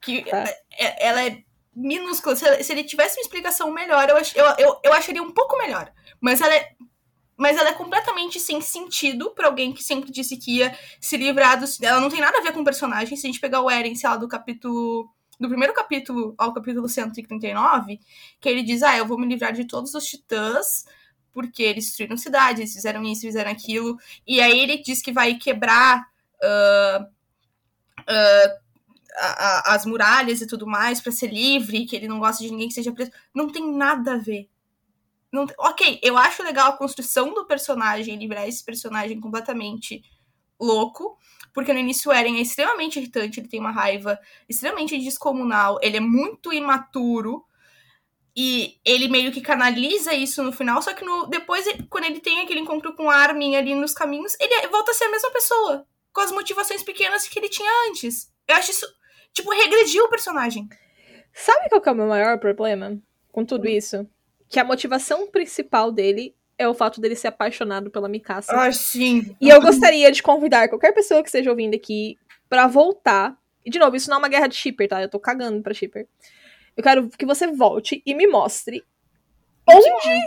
[0.00, 0.44] Que Tá.
[0.78, 1.38] é- ela é
[1.74, 2.34] minúscula.
[2.34, 5.56] Se, se ele tivesse uma explicação melhor, eu, ach- eu, eu, eu acharia um pouco
[5.58, 5.92] melhor.
[6.20, 6.70] Mas ela é.
[7.36, 11.58] Mas ela é completamente sem sentido pra alguém que sempre disse que ia se livrar
[11.60, 11.80] dos.
[11.82, 13.16] Ela não tem nada a ver com o personagem.
[13.16, 15.10] Se a gente pegar o Eren, sei lá, do capítulo.
[15.38, 18.00] Do primeiro capítulo ao capítulo 139,
[18.40, 20.86] que ele diz: Ah, eu vou me livrar de todos os titãs,
[21.30, 23.98] porque eles destruíram cidades, eles fizeram isso, fizeram aquilo.
[24.26, 26.06] E aí ele diz que vai quebrar
[26.42, 27.06] ah,
[28.06, 28.56] ah,
[29.18, 32.50] a- a- as muralhas e tudo mais pra ser livre, que ele não gosta de
[32.50, 33.10] ninguém que seja preso.
[33.34, 34.48] Não tem nada a ver.
[35.32, 40.02] Não Ok, eu acho legal a construção do personagem, livrar esse personagem completamente
[40.58, 41.18] louco,
[41.52, 44.18] porque no início o Eren é extremamente irritante, ele tem uma raiva
[44.48, 47.44] extremamente descomunal, ele é muito imaturo,
[48.36, 52.40] e ele meio que canaliza isso no final, só que no, depois, quando ele tem
[52.40, 55.86] aquele encontro com a Armin ali nos caminhos, ele volta a ser a mesma pessoa,
[56.12, 58.30] com as motivações pequenas que ele tinha antes.
[58.46, 58.86] Eu acho isso,
[59.32, 60.68] tipo, regrediu o personagem.
[61.32, 63.00] Sabe qual que é o meu maior problema
[63.32, 64.06] com tudo isso?
[64.48, 68.52] Que a motivação principal dele é o fato dele ser apaixonado pela Mikasa.
[68.52, 69.36] Ah, sim.
[69.40, 72.16] E eu gostaria de convidar qualquer pessoa que esteja ouvindo aqui
[72.48, 73.36] pra voltar.
[73.64, 75.02] E, de novo, isso não é uma guerra de shipper, tá?
[75.02, 76.06] Eu tô cagando pra shipper.
[76.76, 78.82] Eu quero que você volte e me mostre
[79.68, 80.24] onde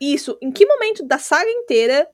[0.00, 2.08] isso, em que momento da saga inteira,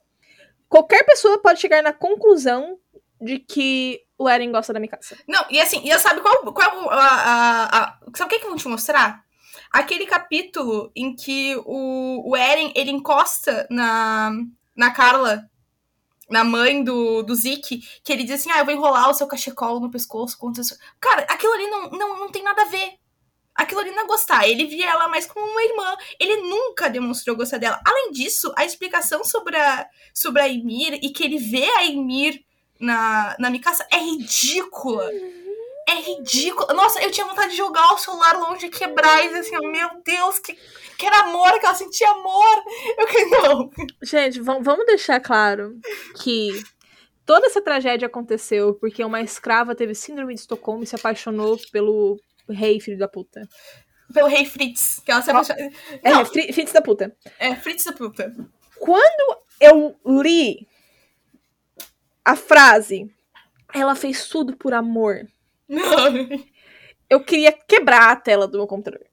[0.68, 2.78] qualquer pessoa pode chegar na conclusão
[3.20, 5.16] de que o Eren gosta da Mikasa.
[5.28, 8.56] Não, e assim, e sabe qual, qual a, a, a- Sabe o que, que vão
[8.56, 9.24] te mostrar?
[9.72, 14.30] Aquele capítulo em que o, o Eren, ele encosta na,
[14.76, 15.48] na Carla,
[16.28, 19.26] na mãe do, do Zeke, que ele diz assim, ah, eu vou enrolar o seu
[19.26, 20.76] cachecol no pescoço contra isso.
[21.00, 22.94] Cara, aquilo ali não, não, não tem nada a ver.
[23.54, 24.48] Aquilo ali não é gostar.
[24.48, 25.96] Ele via ela mais como uma irmã.
[26.18, 27.80] Ele nunca demonstrou gostar dela.
[27.84, 32.42] Além disso, a explicação sobre a, sobre a Ymir e que ele vê a Ymir
[32.80, 35.10] na, na Mikasa é ridícula.
[35.88, 36.72] É ridícula.
[36.72, 40.38] Nossa, eu tinha vontade de jogar o celular longe e quebrar e assim, meu Deus,
[40.38, 40.54] que,
[40.96, 42.62] que era amor, que ela sentia amor.
[42.98, 43.70] Eu que não.
[44.02, 45.78] Gente, vam- vamos deixar claro
[46.22, 46.62] que
[47.26, 52.18] toda essa tragédia aconteceu porque uma escrava teve síndrome de Estocolmo e se apaixonou pelo
[52.48, 53.42] rei filho da puta.
[54.14, 55.00] pelo rei Fritz.
[55.04, 55.58] Que ela se apaixona.
[56.02, 57.16] É, Não, Fri- Fritz da puta.
[57.38, 58.32] é Fritz da puta.
[58.78, 60.66] Quando eu li
[62.24, 63.12] a frase,
[63.74, 65.26] ela fez tudo por amor,
[67.08, 69.06] eu queria quebrar a tela do meu computador.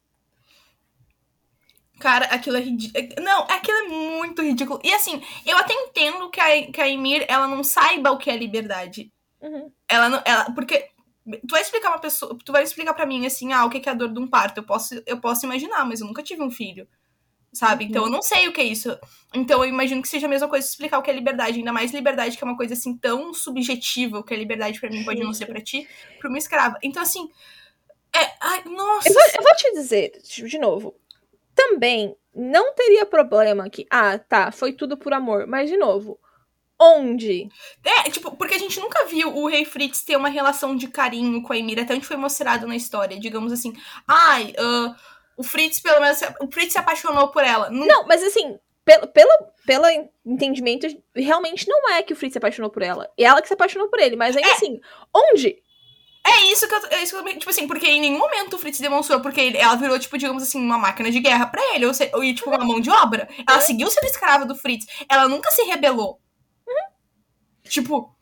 [2.00, 3.22] Cara, aquilo é ridículo.
[3.22, 4.80] Não, aquilo é muito ridículo.
[4.84, 8.30] E assim, eu até entendo que a, que a Emir, ela não saiba o que
[8.30, 9.12] é liberdade.
[9.42, 9.72] Uhum.
[9.88, 10.22] Ela não.
[10.26, 10.90] Ela, porque.
[11.26, 12.38] Tu vai explicar uma pessoa.
[12.44, 14.28] Tu vai explicar pra mim assim, ah, o que que é a dor de um
[14.28, 14.60] parto.
[14.60, 16.88] Eu posso, eu posso imaginar, mas eu nunca tive um filho.
[17.52, 17.86] Sabe?
[17.86, 18.98] Então eu não sei o que é isso.
[19.34, 21.58] Então eu imagino que seja a mesma coisa explicar o que é liberdade.
[21.58, 24.90] Ainda mais liberdade, que é uma coisa assim tão subjetiva, o que é liberdade pra
[24.90, 25.88] mim pode não ser pra ti,
[26.20, 26.78] pra uma escrava.
[26.84, 27.30] Então, assim.
[28.16, 28.32] É.
[28.42, 29.10] Ai, nossa.
[29.10, 30.96] Eu vou, eu vou te dizer, de novo,
[31.56, 36.20] também não teria problema que, ah, tá, foi tudo por amor, mas de novo,
[36.80, 37.50] onde?
[37.84, 41.42] É, tipo, porque a gente nunca viu o Rei Fritz ter uma relação de carinho
[41.44, 43.20] com a Emira, até onde foi mostrado na história.
[43.20, 43.74] Digamos assim,
[44.08, 44.96] ai, ah,
[45.40, 47.70] o Fritz, pelo menos, o Fritz se apaixonou por ela.
[47.70, 49.32] Não, Não, mas assim, pelo, pelo,
[49.66, 49.86] pelo
[50.26, 50.86] entendimento,
[51.16, 53.10] realmente não é que o Fritz se apaixonou por ela.
[53.18, 54.80] É ela que se apaixonou por ele, mas ainda assim,
[55.16, 55.56] onde?
[56.28, 58.60] é isso que eu, é isso que eu, tipo assim, porque em nenhum momento o
[58.60, 61.86] Fritz demonstrou, porque ele- ela virou, tipo, digamos assim, uma máquina de guerra pra ele,
[61.86, 63.28] ou, se, ou tipo, uma mão de obra.
[63.48, 66.20] Ela seguiu sendo escrava do Fritz, ela nunca se rebelou.
[67.64, 68.16] Tipo,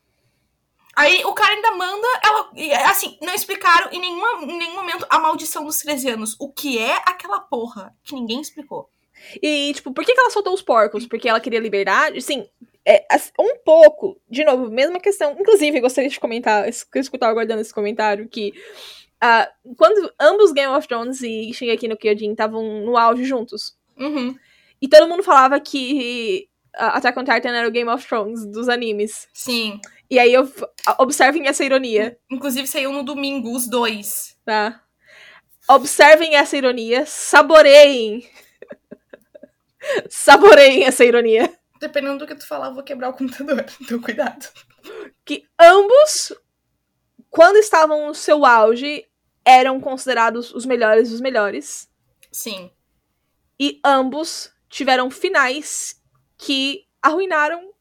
[0.97, 2.49] Aí o cara ainda manda ela.
[2.89, 6.35] Assim, não explicaram em, nenhuma, em nenhum momento a maldição dos 13 anos.
[6.39, 8.89] O que é aquela porra que ninguém explicou.
[9.41, 11.05] E, tipo, por que, que ela soltou os porcos?
[11.07, 12.19] Porque ela queria liberdade?
[12.21, 12.47] Sim,
[12.85, 13.05] é,
[13.39, 15.35] um pouco, de novo, mesma questão.
[15.39, 18.53] Inclusive, gostaria de comentar, es- que eu estava aguardando esse comentário, que
[19.21, 24.35] ah, quando ambos Game of Thrones e Shingeki no Kyojin estavam no auge juntos, Uhum.
[24.81, 28.69] e todo mundo falava que ah, Attack on Titan era o Game of Thrones dos
[28.69, 29.27] animes.
[29.33, 29.81] Sim.
[30.09, 30.49] E aí, eu,
[30.99, 34.37] observem essa ironia, Inclusive saiu no domingo, os dois.
[34.45, 34.81] tá?
[35.67, 38.25] Observem essa ironia, saboreiem.
[40.09, 41.53] saboreiem essa ironia.
[41.79, 43.65] Dependendo do que tu falar, eu vou quebrar o computador.
[43.81, 44.47] Então, cuidado.
[45.25, 46.33] que ambos,
[47.29, 49.05] quando estavam no seu auge,
[49.45, 51.89] eram considerados os melhores dos melhores.
[52.31, 52.71] Sim.
[53.59, 56.01] E ambos tiveram finais
[56.37, 57.73] que arruinaram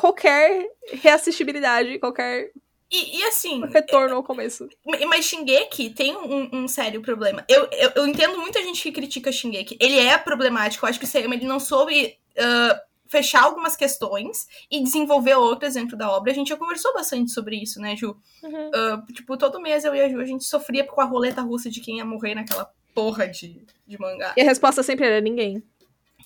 [0.00, 0.66] qualquer
[1.02, 2.50] reassistibilidade, qualquer
[2.90, 4.68] E, e assim, retorno ao começo.
[5.06, 7.44] mas Shingeki tem um, um sério problema.
[7.48, 9.76] Eu, eu, eu entendo muita gente que critica Shingeki.
[9.78, 10.84] Ele é problemático.
[10.84, 15.74] Eu acho que o Sayama, ele não soube ah, fechar algumas questões e desenvolver outras
[15.74, 16.32] dentro da obra.
[16.32, 18.16] A gente já conversou bastante sobre isso, né, Ju?
[18.42, 18.70] Uhum.
[18.74, 21.68] Ah, tipo, todo mês eu e a Ju, a gente sofria com a roleta russa
[21.68, 24.32] de quem ia morrer naquela porra de, de mangá.
[24.36, 25.62] E a resposta sempre era ninguém.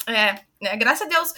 [0.06, 0.76] É, né?
[0.76, 1.32] Graças a Deus,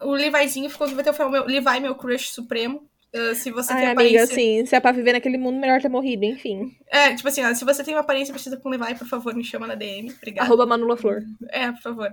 [0.00, 2.88] o Levizinho ficou aqui, vai ter o meu, Levi, meu crush supremo.
[3.14, 4.22] Ah, se você Ai, tem amiga, aparência...
[4.24, 6.76] assim, se é pra viver naquele mundo, melhor ter morrido, enfim.
[6.88, 9.34] É, tipo assim, ó, se você tem uma aparência parecida com o Levi, por favor,
[9.34, 10.12] me chama na DM.
[10.12, 10.46] Obrigada.
[10.46, 11.22] Arroba Manula Flor.
[11.50, 12.10] É, por favor.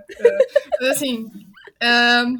[0.80, 1.26] Mas assim.
[1.82, 2.36] ahn,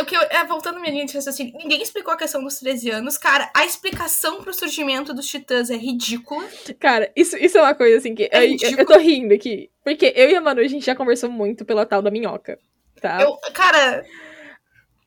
[0.00, 2.90] o que eu, é, voltando minha linha de raciocínio, ninguém explicou a questão dos 13
[2.90, 3.18] anos.
[3.18, 6.46] Cara, a explicação pro surgimento dos titãs é ridícula.
[6.78, 8.28] Cara, isso, isso é uma coisa assim que.
[8.30, 9.70] É eu, eu tô rindo aqui.
[9.84, 12.58] Porque eu e a Manu, a gente já conversou muito pela tal da minhoca.
[13.00, 13.22] Tá?
[13.22, 14.04] Eu, cara,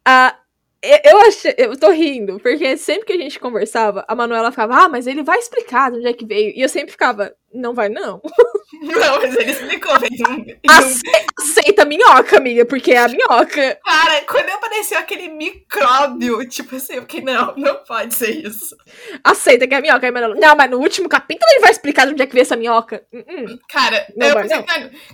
[0.06, 0.36] Ah,
[0.82, 4.89] eu, achei, eu tô rindo, porque sempre que a gente conversava, a Manuela ficava, ah,
[4.89, 6.52] mas ele vai explicar de onde é que veio.
[6.54, 8.22] E eu sempre ficava, não vai não.
[8.84, 9.98] não, mas ele explicou.
[9.98, 11.02] Fez um, fez um- Ace-
[11.39, 13.80] Aceita a minhoca, amiga, porque é a minhoca.
[13.86, 18.76] Cara, quando apareceu aquele micróbio, tipo assim, eu fiquei, não, não pode ser isso.
[19.24, 20.06] Aceita que é a minhoca.
[20.06, 22.41] Aí Manuela, não, mas no último capítulo ele vai explicar de onde é que veio
[22.44, 23.06] essa minhoca.
[23.14, 23.58] Hum, hum.
[23.70, 24.66] Cara, Não eu vai, pensei, não.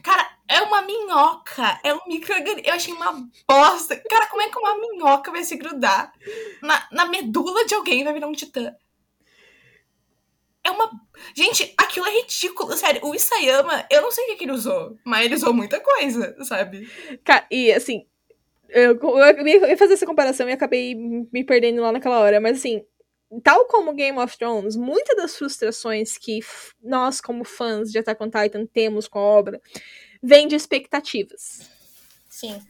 [0.01, 2.67] cara, é uma minhoca, é um microorganismo.
[2.67, 3.13] Eu achei uma
[3.47, 3.95] bosta.
[4.09, 6.11] Cara, como é que uma minhoca vai se grudar
[6.61, 8.75] na, na medula de alguém e vai virar um titã?
[10.63, 10.89] É uma.
[11.35, 12.75] Gente, aquilo é ridículo.
[12.75, 15.79] Sério, o Isayama, eu não sei o que, que ele usou, mas ele usou muita
[15.79, 16.87] coisa, sabe?
[17.23, 18.05] Ca- E assim,
[18.69, 22.83] eu, eu ia fazer essa comparação e acabei me perdendo lá naquela hora, mas assim,
[23.43, 26.39] tal como Game of Thrones, muitas das frustrações que
[26.83, 29.61] nós, como fãs de Attack on Titan, temos com a obra,
[30.21, 31.61] vem de expectativas.
[32.29, 32.61] Sim.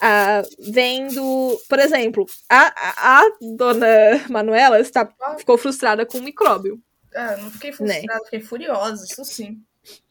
[0.00, 5.06] Ah, vendo, por exemplo, a, a, dona Manuela está,
[5.38, 6.80] ficou frustrada com o micróbio.
[7.14, 9.62] Ah, não fiquei frustrada, frustrada, fiquei furiosa, isso sim.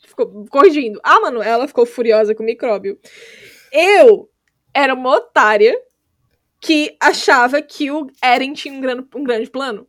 [0.05, 0.99] Ficou corrigindo.
[1.03, 2.99] A Manuela ficou furiosa com o micróbio.
[3.71, 4.29] Eu
[4.73, 5.79] era uma otária
[6.61, 9.87] que achava que o Eren tinha um grande, um grande plano.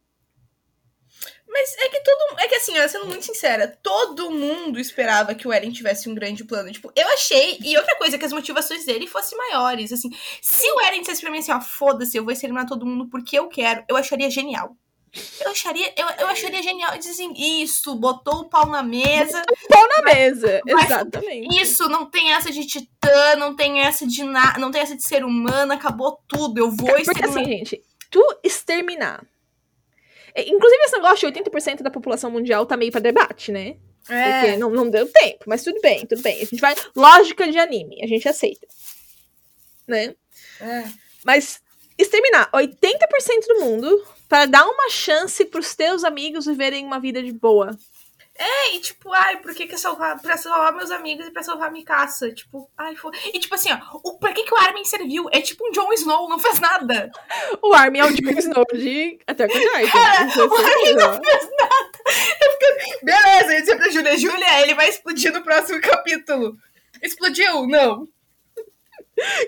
[1.53, 5.49] Mas é que todo É que assim, ó, sendo muito sincera, todo mundo esperava que
[5.49, 6.71] o Eren tivesse um grande plano.
[6.71, 7.59] Tipo, eu achei.
[7.63, 9.93] E outra coisa, que as motivações dele fossem maiores.
[9.93, 13.09] Assim, se o Eren dissesse pra mim assim, ó, foda-se, eu vou exterminar todo mundo
[13.11, 14.77] porque eu quero, eu acharia genial.
[15.41, 19.43] Eu acharia, eu, eu acharia genial dizer assim, isso, botou o pau na mesa.
[19.69, 21.61] Pau na mesa, Mas- exatamente.
[21.61, 25.03] Isso, não tem essa de titã, não tem essa de na, não tem essa de
[25.03, 26.59] ser humano, acabou tudo.
[26.59, 27.41] Eu vou Porque exterminar.
[27.41, 29.25] assim, gente, tu exterminar.
[30.35, 33.77] É, Inclusive, esse negócio de 80% da população mundial tá meio pra debate, né?
[34.01, 36.37] Porque é, não, não deu tempo, mas tudo bem, tudo bem.
[36.37, 36.75] A gente vai.
[36.97, 38.67] Lógica de anime, a gente aceita.
[39.87, 40.15] Né?
[40.61, 40.85] é.
[41.25, 41.61] Mas
[41.99, 42.97] exterminar 80%
[43.47, 47.77] do mundo para dar uma chance pros teus amigos viverem uma vida de boa.
[48.43, 51.43] É, e tipo, ai, por que que eu salvar, pra salvar meus amigos e pra
[51.43, 52.33] salvar a Mikasa?
[52.33, 53.13] Tipo, ai, foi...
[53.35, 55.29] E tipo assim, ó, o, pra que que o Armin serviu?
[55.31, 57.11] É tipo um Jon Snow, não fez nada.
[57.61, 59.91] O Armin é o Jon Snow de Attack on Titan.
[59.91, 61.91] Cara, o Armin não fez nada.
[62.41, 66.57] Eu fiquei, beleza, eu disse pra Júlia, Júlia, ele vai explodir no próximo capítulo.
[67.03, 67.67] Explodiu?
[67.67, 68.09] Não.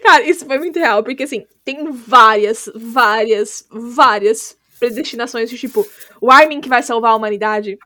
[0.02, 5.86] Cara, isso foi muito real, porque assim, tem várias, várias, várias predestinações de tipo,
[6.20, 7.78] o Armin que vai salvar a humanidade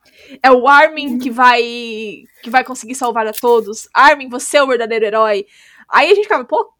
[0.42, 1.62] é o Armin que vai
[2.42, 3.86] que vai conseguir salvar a todos.
[3.92, 5.44] Armin, você é o verdadeiro herói.
[5.90, 6.72] Aí a gente ficava, pô,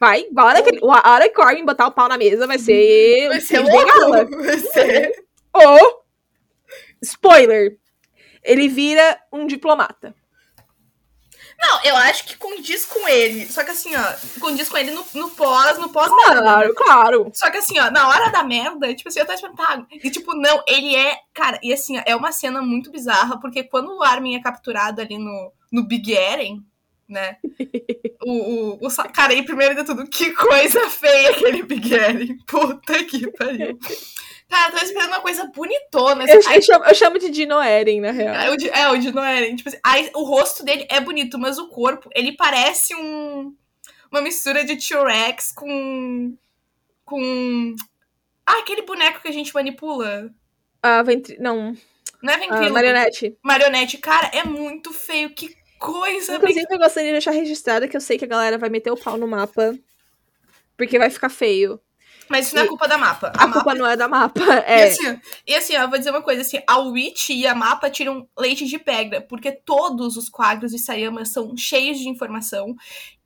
[0.00, 2.58] vai, a hora que, a hora que o Armin botar o pau na mesa vai
[2.58, 4.36] ser Vai ser louco.
[4.42, 5.12] Vai ser...
[5.54, 6.04] Ou,
[7.00, 7.78] spoiler,
[8.42, 10.12] ele vira um diplomata.
[11.62, 13.46] Não, eu acho que condiz com ele.
[13.46, 17.30] Só que assim, ó, condiz com ele no, no pós, no pós Claro, claro.
[17.32, 20.34] Só que assim, ó, na hora da merda, tipo assim, eu tô tá, E tipo,
[20.34, 21.16] não, ele é.
[21.32, 25.00] Cara, e assim, ó, é uma cena muito bizarra, porque quando o Armin é capturado
[25.00, 26.64] ali no, no Big Eren,
[27.08, 27.36] né?
[28.26, 32.38] o, o, o Cara, e primeiro de tudo, que coisa feia aquele Big Eren.
[32.46, 33.78] Puta que pariu.
[34.52, 36.26] Cara, eu tô esperando uma coisa bonitona.
[36.28, 38.34] Eu, assim, eu chamo, eu chamo de Dino Eren, na real.
[38.34, 39.56] é, o é, o de Noeren.
[39.56, 43.56] Tipo assim, aí, o rosto dele é bonito, mas o corpo, ele parece um.
[44.10, 46.36] Uma mistura de T-Rex com.
[47.02, 47.74] Com.
[48.44, 50.30] Ah, aquele boneco que a gente manipula.
[50.82, 51.38] A ventri...
[51.40, 51.74] Não,
[52.22, 52.74] Não é a ventríloco.
[52.74, 53.38] marionete.
[53.42, 53.96] Marionete.
[53.96, 55.30] Cara, é muito feio.
[55.34, 56.36] Que coisa.
[56.36, 58.98] Inclusive, eu gostaria de deixar registrado que eu sei que a galera vai meter o
[58.98, 59.78] pau no mapa.
[60.76, 61.80] Porque vai ficar feio.
[62.28, 63.32] Mas isso não é culpa da mapa.
[63.36, 63.52] A, A mapa.
[63.52, 64.40] culpa não é da mapa.
[64.66, 64.84] E É.
[64.84, 67.90] assim, ó, e assim, eu vou dizer uma coisa, assim, a Witch e a Mapa
[67.90, 72.74] tiram leite de pedra, porque todos os quadros de Sayama são cheios de informação,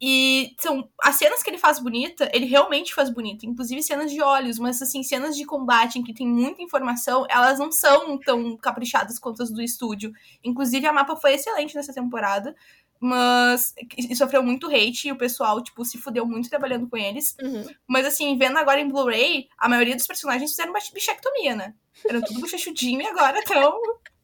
[0.00, 4.20] e são, as cenas que ele faz bonita, ele realmente faz bonita, inclusive cenas de
[4.20, 8.56] olhos, mas assim, cenas de combate em que tem muita informação, elas não são tão
[8.56, 10.12] caprichadas quanto as do estúdio.
[10.42, 12.54] Inclusive, a Mapa foi excelente nessa temporada,
[13.00, 17.36] mas e sofreu muito hate, e o pessoal, tipo, se fudeu muito trabalhando com eles.
[17.42, 17.66] Uhum.
[17.86, 21.74] Mas assim, vendo agora em Blu-ray, a maioria dos personagens fizeram uma bichectomia, né?
[22.08, 23.80] Eram tudo bochechudinho e agora estão.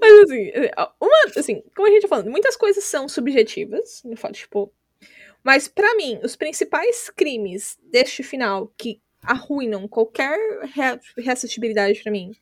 [0.00, 0.50] Mas assim,
[1.00, 4.72] uma, assim, como a gente tá falando, muitas coisas são subjetivas, no fato, tipo.
[5.44, 10.36] Mas pra mim, os principais crimes deste final que arruinam qualquer
[10.74, 12.32] re- reassistibilidade pra mim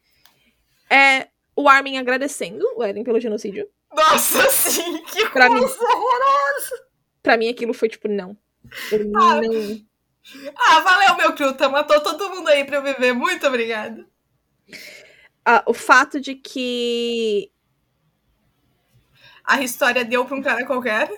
[0.90, 3.68] é o Armin agradecendo o Eren pelo genocídio.
[3.94, 5.60] Nossa, sim, que Pra mim.
[5.60, 6.84] coisa horrorosa!
[7.22, 8.36] Pra mim aquilo foi tipo, não.
[8.90, 9.40] Eu Ah.
[9.40, 9.80] não.
[10.56, 13.12] Ah, valeu, meu Kruta, matou todo mundo aí pra eu viver.
[13.12, 14.06] Muito obrigada.
[15.44, 17.50] Ah, o fato de que.
[19.44, 21.10] A história deu pra um cara qualquer.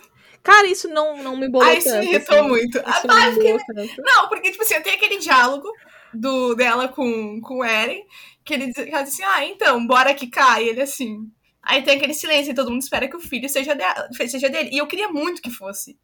[0.43, 2.05] Cara, isso não, não me bolou Ah, isso tanto.
[2.05, 2.49] me irritou assim.
[2.49, 2.83] muito.
[2.85, 3.97] Ah, Isso tá, não fiquei.
[3.99, 5.69] Não, porque, tipo assim, tem aquele diálogo
[6.13, 8.05] do, dela com, com o Eren,
[8.45, 10.69] que ele diz, que ela diz assim, ah, então, bora que cai.
[10.69, 11.31] Ele assim.
[11.67, 14.71] Aí tem aquele silêncio e todo mundo espera que o filho seja, dela, seja dele.
[14.73, 15.99] E eu queria muito que fosse.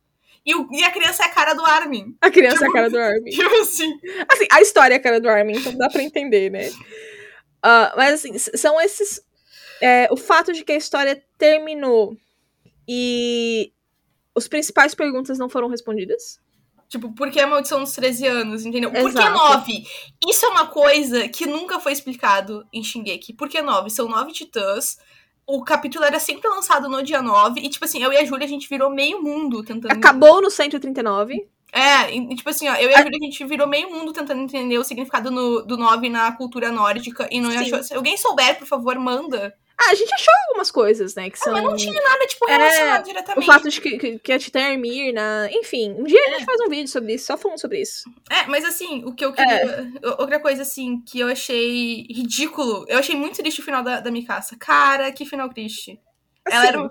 [0.45, 2.17] E, o- e a criança é a cara do Armin.
[2.21, 3.31] A criança é a Tipo- cara do Armin.
[3.31, 3.93] Tipo assim.
[4.29, 6.69] Assim, a história é a cara do Armin, então dá pra entender, né?
[7.63, 9.21] Ah, mas assim, são esses.
[9.81, 12.17] é, o fato de que a história terminou
[12.89, 13.73] e
[14.35, 16.41] os principais perguntas não foram respondidas.
[16.89, 18.91] Tipo, por que a maldição dos 13 anos, entendeu?
[18.91, 19.31] Por que Exato.
[19.39, 19.85] 9?
[20.29, 23.33] Isso é uma coisa que nunca foi explicado em Shingeki.
[23.33, 23.89] Por que 9?
[23.89, 24.99] São nove titãs.
[25.47, 27.61] O capítulo era sempre lançado no dia 9.
[27.61, 29.91] E, tipo assim, eu e a Júlia, a gente virou meio mundo tentando.
[29.93, 31.47] Acabou no 139.
[31.73, 34.43] É, e, tipo assim, ó, eu e a Júlia, a gente virou meio mundo tentando
[34.43, 37.27] entender o significado no- do 9 na cultura nórdica.
[37.31, 37.59] E não Sim.
[37.59, 37.83] achou.
[37.83, 39.55] Se alguém souber, por favor, manda.
[39.85, 41.29] Ah, a gente achou algumas coisas, né?
[41.31, 41.53] Que são.
[41.53, 43.47] Mas não tinha nada, tipo, É, relacionado o diretamente.
[43.47, 45.49] fato de que, que, que a Titã é Mirna.
[45.53, 48.05] Enfim, um dia a gente faz um vídeo sobre isso, só falando sobre isso.
[48.31, 49.91] É, mas assim, o que eu queria.
[50.19, 52.85] Outra coisa, assim, que eu achei ridículo.
[52.89, 54.57] Eu achei muito triste o final da, da Mikasa.
[54.59, 55.99] Cara, que final triste.
[56.49, 56.91] Ela, Assim, era, um-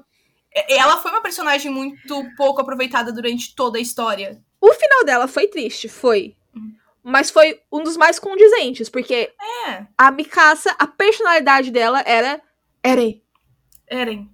[0.53, 4.41] é- ela foi uma personagem muito pouco aproveitada durante toda a história.
[4.59, 6.35] O final dela foi triste, foi.
[6.55, 6.73] Uhum.
[7.03, 9.31] Mas foi um dos mais condizentes, porque
[9.67, 12.39] É, a Mikasa, a personalidade dela era
[12.83, 13.21] Eren.
[13.87, 14.29] Eren.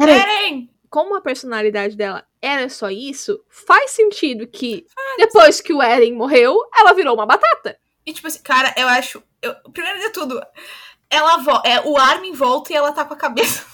[0.00, 0.14] Eren.
[0.14, 0.70] Eren!
[0.88, 4.86] Como a personalidade dela era só isso, faz sentido que
[5.18, 7.78] depois que o Eren morreu, ela virou uma batata.
[8.06, 9.22] E tipo assim, cara, eu acho.
[9.42, 10.40] Eu, primeiro de tudo,
[11.10, 13.66] ela é, o Armin volta e ela tá com a cabeça.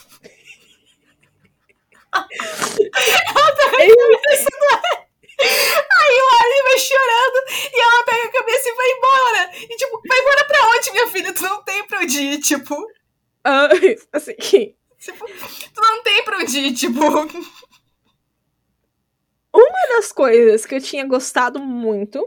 [2.15, 5.05] ela tá com a cabeça do Armin.
[5.41, 9.51] Aí o Armin vai chorando e ela pega a cabeça e vai embora.
[9.57, 11.33] E tipo, vai embora pra onde, minha filha?
[11.33, 12.87] Tu não tem pra onde ir, tipo.
[13.45, 13.69] Ah,
[14.13, 14.35] assim,
[14.99, 16.99] Tipo, tu não tem pra onde ir, tipo.
[19.53, 22.27] uma das coisas que eu tinha gostado muito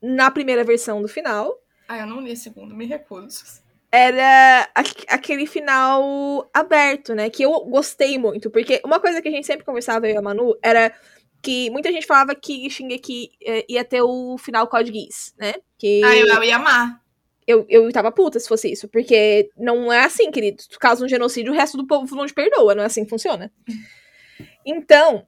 [0.00, 1.52] na primeira versão do final
[1.88, 3.44] Ah, eu não li a segunda, me recuso.
[3.90, 7.30] era aqu- aquele final aberto, né?
[7.30, 8.50] Que eu gostei muito.
[8.50, 10.94] Porque uma coisa que a gente sempre conversava, eu e a Manu, era
[11.42, 15.54] que muita gente falava que Shingeki eh, ia ter o final Code Geass, né?
[15.78, 17.02] Que Ah, eu, eu ia amar.
[17.48, 18.88] Eu, eu tava puta se fosse isso.
[18.88, 20.62] Porque não é assim, querido.
[20.70, 22.74] Tu causa um genocídio, o resto do povo não te perdoa.
[22.74, 23.50] Não é assim que funciona.
[24.64, 25.26] Então,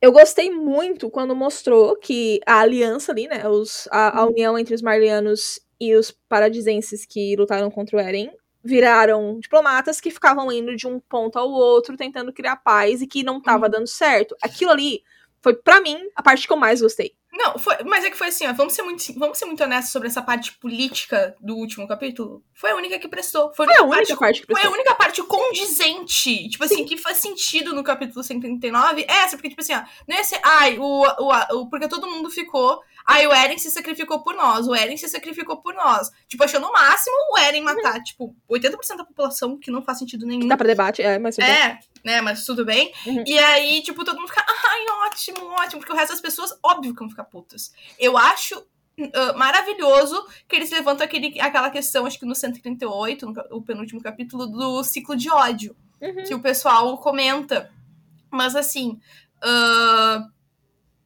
[0.00, 3.46] eu gostei muito quando mostrou que a aliança ali, né?
[3.48, 8.30] Os, a, a união entre os Marlianos e os paradisenses que lutaram contra o Eren
[8.62, 13.22] viraram diplomatas que ficavam indo de um ponto ao outro tentando criar paz e que
[13.22, 13.70] não tava Uhum.
[13.70, 14.36] dando certo.
[14.42, 15.02] Aquilo ali
[15.40, 17.14] foi, pra mim, a parte que eu mais gostei.
[17.32, 19.92] Não, foi, mas é que foi assim, ó, vamos ser muito, vamos ser muito honestos
[19.92, 22.42] sobre essa parte política do último capítulo.
[22.54, 23.52] Foi a única que prestou.
[23.54, 24.72] Foi, Foi a única parte, parte que foi a prestou.
[24.74, 29.02] única parte condizente, tipo assim, que faz sentido no capítulo 139.
[29.08, 32.08] É essa, porque tipo assim, ó, não ia ser, ai, o, o, o porque todo
[32.08, 32.80] mundo ficou,
[33.10, 36.10] ai, o Eren se sacrificou por nós, o Eren se sacrificou por nós.
[36.28, 40.26] Tipo, achou no máximo o Eren matar, tipo, 80% da população, que não faz sentido
[40.26, 40.46] nenhum.
[40.46, 41.54] Dá pra debate, é, mas tudo bem.
[41.54, 42.92] É, né, mas tudo bem.
[43.06, 43.24] Uhum.
[43.26, 46.92] E aí, tipo, todo mundo fica, ai, ótimo, ótimo, porque o resto das pessoas, óbvio
[46.92, 47.72] que vão ficar putas.
[47.98, 48.64] Eu acho
[49.14, 54.00] ah, maravilhoso que eles levantam aquele, aquela questão, acho que no 138, no, o penúltimo
[54.02, 56.24] capítulo, do ciclo de ódio, Uhum.
[56.24, 57.70] que o pessoal comenta.
[58.30, 58.98] Mas assim,
[59.42, 60.26] ah,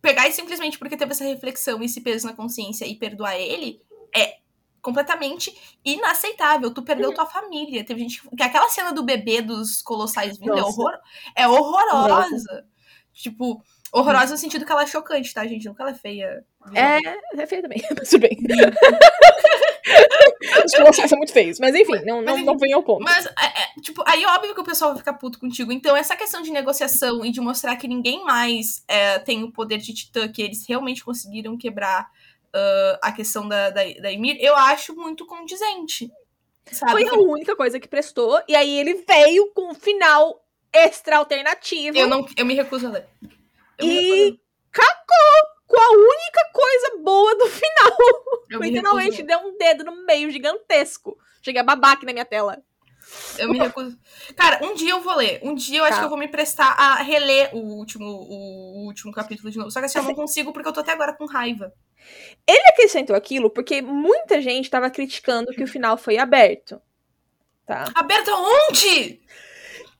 [0.04, 3.80] pegar e simplesmente porque teve essa reflexão e esse peso na consciência e perdoar ele
[4.14, 4.36] é
[4.82, 6.70] completamente inaceitável.
[6.72, 7.82] Tu perdeu tua família.
[7.82, 8.36] Teve gente que.
[8.36, 10.78] que Aquela cena do bebê dos colossais vindo é, Nossa.
[10.78, 10.92] horror,
[11.34, 12.66] é horrorosa.
[13.14, 15.64] Tipo, horrorosa no sentido que ela é chocante, tá, gente?
[15.64, 16.44] Não que ela é feia.
[16.74, 16.98] É,
[17.40, 18.36] é feio também, mas tudo bem.
[20.64, 23.02] Os são muito feios, mas enfim, não, Mas não, enfim, não vem ao ponto.
[23.02, 25.72] Mas, é, é, tipo, aí óbvio que o pessoal vai ficar puto contigo.
[25.72, 29.78] Então, essa questão de negociação e de mostrar que ninguém mais é, tem o poder
[29.78, 32.08] de Titã, que eles realmente conseguiram quebrar
[32.54, 36.10] ah, a questão da, da, da Ymir, eu acho muito condizente.
[36.70, 36.92] Sabe?
[36.92, 40.40] Foi a única coisa que prestou, e aí ele veio com um final
[40.72, 43.06] extra alternativo Eu, não, eu me recuso a ler.
[43.78, 44.40] Eu e recuso
[44.70, 47.98] cacou com a única coisa boa do final.
[48.50, 51.16] Eu Literalmente deu um dedo no meio gigantesco.
[51.42, 52.62] Cheguei a babar aqui na minha tela.
[53.38, 53.98] Eu me recuso.
[54.34, 55.40] Cara, um dia eu vou ler.
[55.42, 55.98] Um dia eu acho Tá.
[56.00, 59.70] que eu vou me prestar a reler o último, o último capítulo de novo.
[59.70, 61.72] Só que assim, eu não consigo porque eu tô até agora com raiva.
[62.46, 66.80] Ele acrescentou aquilo porque muita gente tava criticando que o final foi aberto.
[67.66, 67.90] Tá?
[67.94, 69.20] Aberto aonde?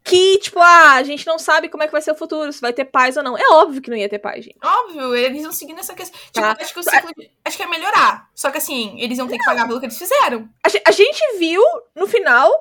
[0.06, 2.60] Que, tipo, ah, a gente não sabe como é que vai ser o futuro, se
[2.60, 3.38] vai ter paz ou não.
[3.38, 4.58] É óbvio que não ia ter paz, gente.
[4.62, 6.20] Óbvio, eles iam seguindo essa questão.
[6.26, 6.56] Tipo, Tá.
[6.60, 7.10] acho que o ciclo.
[7.16, 8.28] de- Acho que é melhorar.
[8.34, 10.46] Só que assim, eles iam ter que pagar pelo que eles fizeram.
[10.62, 11.62] A, ge- a gente viu,
[11.94, 12.52] no final,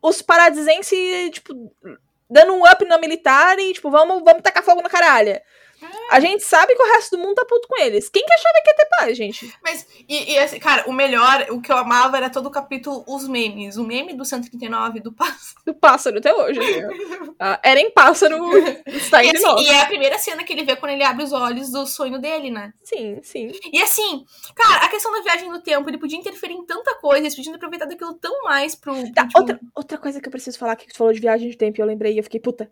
[0.00, 1.52] os paradisenses, tipo,
[2.30, 5.40] dando um up na militar e, tipo, vamos, vamos tacar fogo na caralho.
[6.10, 8.08] A gente sabe que o resto do mundo tá puto com eles.
[8.08, 9.54] Quem que achava que ia ter paz, gente?
[9.62, 13.04] Mas, e, e assim, cara, o melhor, o que eu amava era todo o capítulo,
[13.06, 13.76] os memes.
[13.76, 15.60] O meme do 139, do pássaro.
[15.64, 16.60] Do pássaro até hoje.
[16.60, 16.88] né?
[17.38, 18.36] Ah, era em pássaro,
[18.86, 21.32] está E, assim, e é a primeira cena que ele vê quando ele abre os
[21.32, 22.72] olhos do sonho dele, né?
[22.82, 23.50] Sim, sim.
[23.72, 24.24] E assim,
[24.54, 27.52] cara, a questão da viagem no tempo, ele podia interferir em tanta coisa, eles podiam
[27.52, 28.92] ter aproveitado aquilo tão mais pro.
[28.94, 31.48] pro, Tá, tipo, outra, outra coisa que eu preciso falar, que tu falou de viagem
[31.48, 32.70] de tempo e eu lembrei e eu fiquei, puta.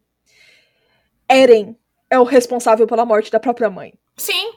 [1.28, 1.76] Eren
[2.10, 3.94] é o responsável pela morte da própria mãe.
[4.16, 4.52] Sim,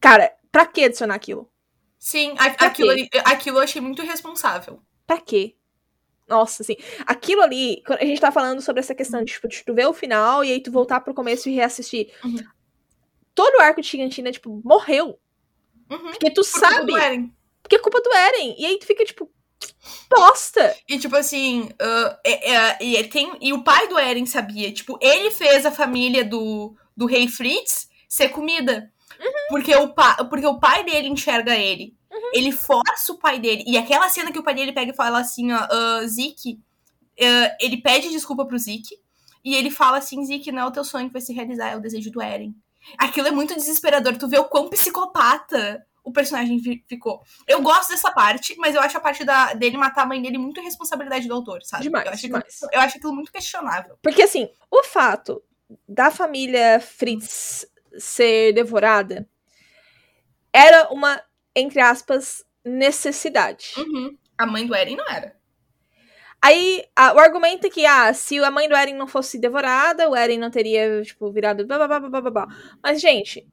[0.00, 1.50] Cara, pra que adicionar aquilo?
[1.98, 2.34] sim.
[2.38, 4.80] a- aquilo, ali- aquilo eu achei muito irresponsável.
[5.06, 5.56] Pra quê?
[6.28, 6.76] Nossa, assim,
[7.06, 9.92] aquilo ali, a gente tá falando sobre essa questão de, tipo, de tu ver o
[9.92, 12.12] final e aí tu voltar pro começo e reassistir.
[12.24, 12.36] Uhum.
[13.34, 15.18] Todo o arco de Gigantina, tipo, morreu.
[15.90, 15.98] Uhum.
[16.12, 17.34] Porque tu Por culpa sabe, do Eren.
[17.62, 18.54] porque é culpa do Eren.
[18.58, 19.30] E aí tu fica, tipo,
[20.10, 20.74] bosta.
[20.88, 21.68] E tipo assim,
[22.24, 25.72] é- é- e, ele tem, e o pai do Eren sabia, tipo, ele fez a
[25.72, 28.90] família do, do rei Fritz ser comida.
[29.48, 31.96] Porque, o pa, porque o pai dele enxerga ele.
[32.32, 33.64] Ele força o pai dele.
[33.66, 36.60] E aquela cena que o pai dele pega e fala assim, ó, ah, Zeke,
[37.20, 38.96] ah, ele pede desculpa pro Zeke.
[39.44, 41.76] E ele fala assim, Zeke, não é o teu sonho que vai se realizar, é
[41.76, 42.54] o desejo do Eren.
[42.98, 44.16] Aquilo é muito desesperador.
[44.16, 47.22] Tu vê o quão psicopata o personagem fi- ficou.
[47.48, 50.36] Eu gosto dessa parte, mas eu acho a parte da, dele matar a mãe dele
[50.38, 51.84] muito responsabilidade do autor, sabe?
[51.84, 52.44] Demais, eu acho demais.
[52.44, 53.98] Aquilo, eu acho aquilo muito questionável.
[54.02, 55.42] Porque, assim, o fato
[55.88, 57.66] da família Fritz
[57.98, 59.26] ser devorada
[60.52, 61.20] era uma,
[61.56, 63.72] entre aspas, necessidade.
[63.76, 64.16] Uhum.
[64.38, 65.34] A mãe do Eren não era.
[66.42, 70.08] Aí, a- o argumento é que, ah, se a mãe do Eren não fosse devorada,
[70.08, 72.46] o Eren não teria, tipo, virado blá blá blá blá blá blá.
[72.82, 73.48] Mas, gente,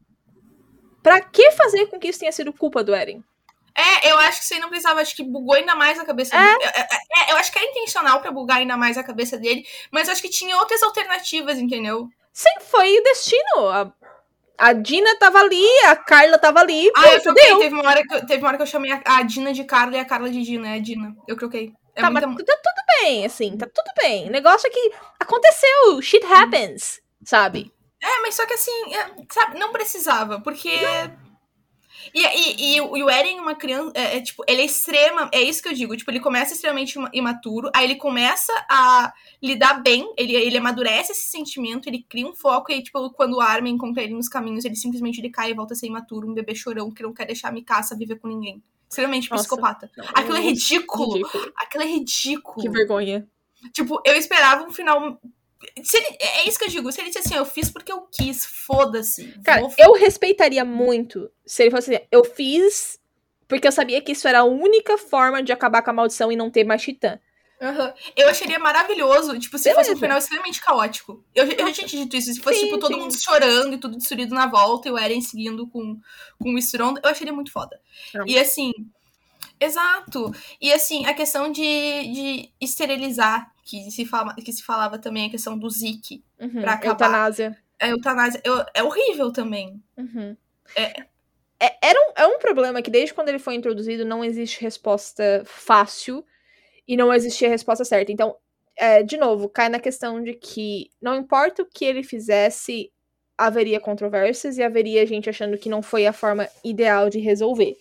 [1.01, 3.23] pra que fazer com que isso tenha sido culpa do Eren?
[3.75, 6.35] É, eu acho que isso aí não precisava, acho que bugou ainda mais a cabeça
[6.35, 6.45] É?
[6.57, 6.71] dele.
[6.75, 6.85] É, é,
[7.29, 10.21] é, eu acho que é intencional pra bugar ainda mais a cabeça dele, mas acho
[10.21, 12.07] que tinha outras alternativas, entendeu?
[12.33, 13.69] Sim, foi o destino.
[13.69, 13.91] A,
[14.57, 17.57] a Dina tava ali, a Carla tava ali, Ah, eu troquei.
[17.57, 19.63] Teve uma, hora que eu, teve uma hora que eu chamei a, a Dina de
[19.63, 20.75] Carla e a Carla de Dina.
[20.75, 21.15] É Dina.
[21.27, 21.73] Eu troquei.
[21.95, 22.45] É tá, mas muita...
[22.45, 24.27] tá tudo bem, assim, tá tudo bem.
[24.27, 27.71] O negócio é que aconteceu, shit happens, sabe?
[28.01, 30.69] É, mas só que assim, é, sabe, não precisava, porque.
[32.13, 35.29] E, e, e, o- e o Eren, uma criança, é, é, tipo, ele é extrema,
[35.31, 39.13] é isso que eu digo, tipo, ele começa extremamente ima- imaturo, aí ele começa a
[39.41, 43.35] lidar bem, ele, ele amadurece esse sentimento, ele cria um foco, e aí, tipo, quando
[43.35, 46.27] o Armin encontra ele nos caminhos, ele simplesmente ele cai e volta a ser imaturo,
[46.27, 48.63] um bebê chorão que não quer deixar a Mikasa viver com ninguém.
[48.89, 49.43] Extremamente Nossa.
[49.43, 49.89] psicopata.
[49.95, 51.13] Não, Aquilo é ridículo.
[51.13, 51.53] ridículo.
[51.55, 52.61] Aquilo é ridículo.
[52.61, 53.27] Que vergonha.
[53.73, 55.19] Tipo, eu esperava um final.
[55.83, 56.91] Se ele- é isso que eu digo.
[56.91, 59.27] Se ele disse assim, eu fiz porque eu quis, foda-se.
[59.43, 62.99] Cara, vou eu respeitaria muito se ele fosse assim, eu fiz
[63.47, 66.35] porque eu sabia que isso era a única forma de acabar com a maldição e
[66.35, 67.19] não ter mais titã.
[67.61, 67.93] Aham.
[68.15, 69.81] Eu acharia maravilhoso, tipo, se Beleza.
[69.83, 71.23] fosse um final extremamente caótico.
[71.35, 72.33] Eu, já- eu já tinha dito isso.
[72.33, 72.99] Se fosse, Sim, tipo, todo sim.
[72.99, 75.99] mundo chorando e tudo destruído na volta e o Eren seguindo com,
[76.41, 77.79] com o estrondo, eu acharia muito foda.
[78.15, 78.25] Não.
[78.25, 78.71] E assim.
[79.59, 80.33] Exato.
[80.59, 85.31] E assim, a questão de, de esterilizar, que se, fala, que se falava também, a
[85.31, 87.05] questão do Zeke, Uhum, Pra acabar.
[87.05, 87.57] Eutanásia.
[87.79, 89.81] a eutanásia, eu- é horrível também.
[89.97, 90.35] Uhum.
[90.75, 91.05] É.
[91.63, 95.43] É, era um, é um problema que desde quando ele foi introduzido não existe resposta
[95.45, 96.25] fácil
[96.87, 98.11] e não existia resposta certa.
[98.11, 98.35] Então,
[98.75, 102.91] é, de novo, cai na questão de que não importa o que ele fizesse,
[103.37, 107.77] haveria controvérsias e haveria gente achando que não foi a forma ideal de resolver.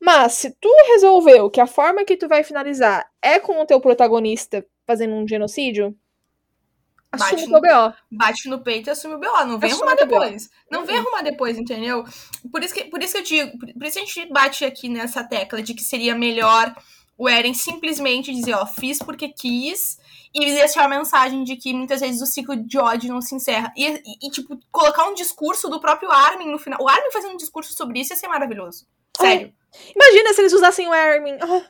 [0.00, 3.80] Mas se tu resolveu que a forma que tu vai finalizar é com o teu
[3.80, 5.94] protagonista fazendo um genocídio,
[7.12, 7.94] Bate assume o no- BO.
[8.12, 9.44] bate no peito e assume o BO.
[9.44, 10.20] Não vem Assume arrumar BO.
[10.20, 10.50] depois.
[10.70, 12.04] Não vem arrumar depois, entendeu?
[12.52, 15.24] Por isso, que, por isso que eu digo, por, isso a gente bate aqui nessa
[15.24, 16.72] tecla de que seria melhor
[17.18, 19.98] o Eren simplesmente dizer, ó, fiz porque quis,
[20.32, 23.72] e deixar a mensagem de que muitas vezes o ciclo de ódio não se encerra.
[23.76, 26.80] E, e- e, tipo, colocar um discurso do próprio Armin no final.
[26.80, 28.86] O Armin fazendo um discurso sobre isso ia ser maravilhoso.
[29.20, 29.52] Sério.
[29.94, 31.38] Imagina se eles usassem o Armin.
[31.42, 31.62] Ah,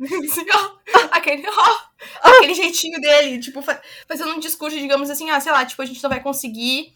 [0.00, 0.78] Assim, ó,
[1.10, 1.78] aquele, ó,
[2.22, 5.86] aquele jeitinho dele, tipo, fa- fazendo um discurso, digamos assim, ah, sei lá, tipo, a
[5.86, 6.92] gente não vai conseguir,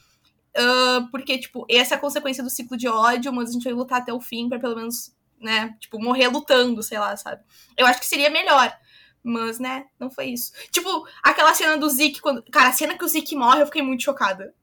[0.57, 3.72] ah, porque, tipo, essa é a consequência do ciclo de ódio, mas a gente vai
[3.72, 7.42] lutar até o fim pra pelo menos, né, tipo, morrer lutando, sei lá, sabe?
[7.76, 8.76] Eu acho que seria melhor.
[9.22, 10.53] Mas, né, não foi isso.
[10.72, 12.42] Tipo, aquela cena do Zeke, quando.
[12.53, 14.55] Cara, a cena que o Zeke morre, eu fiquei muito chocada.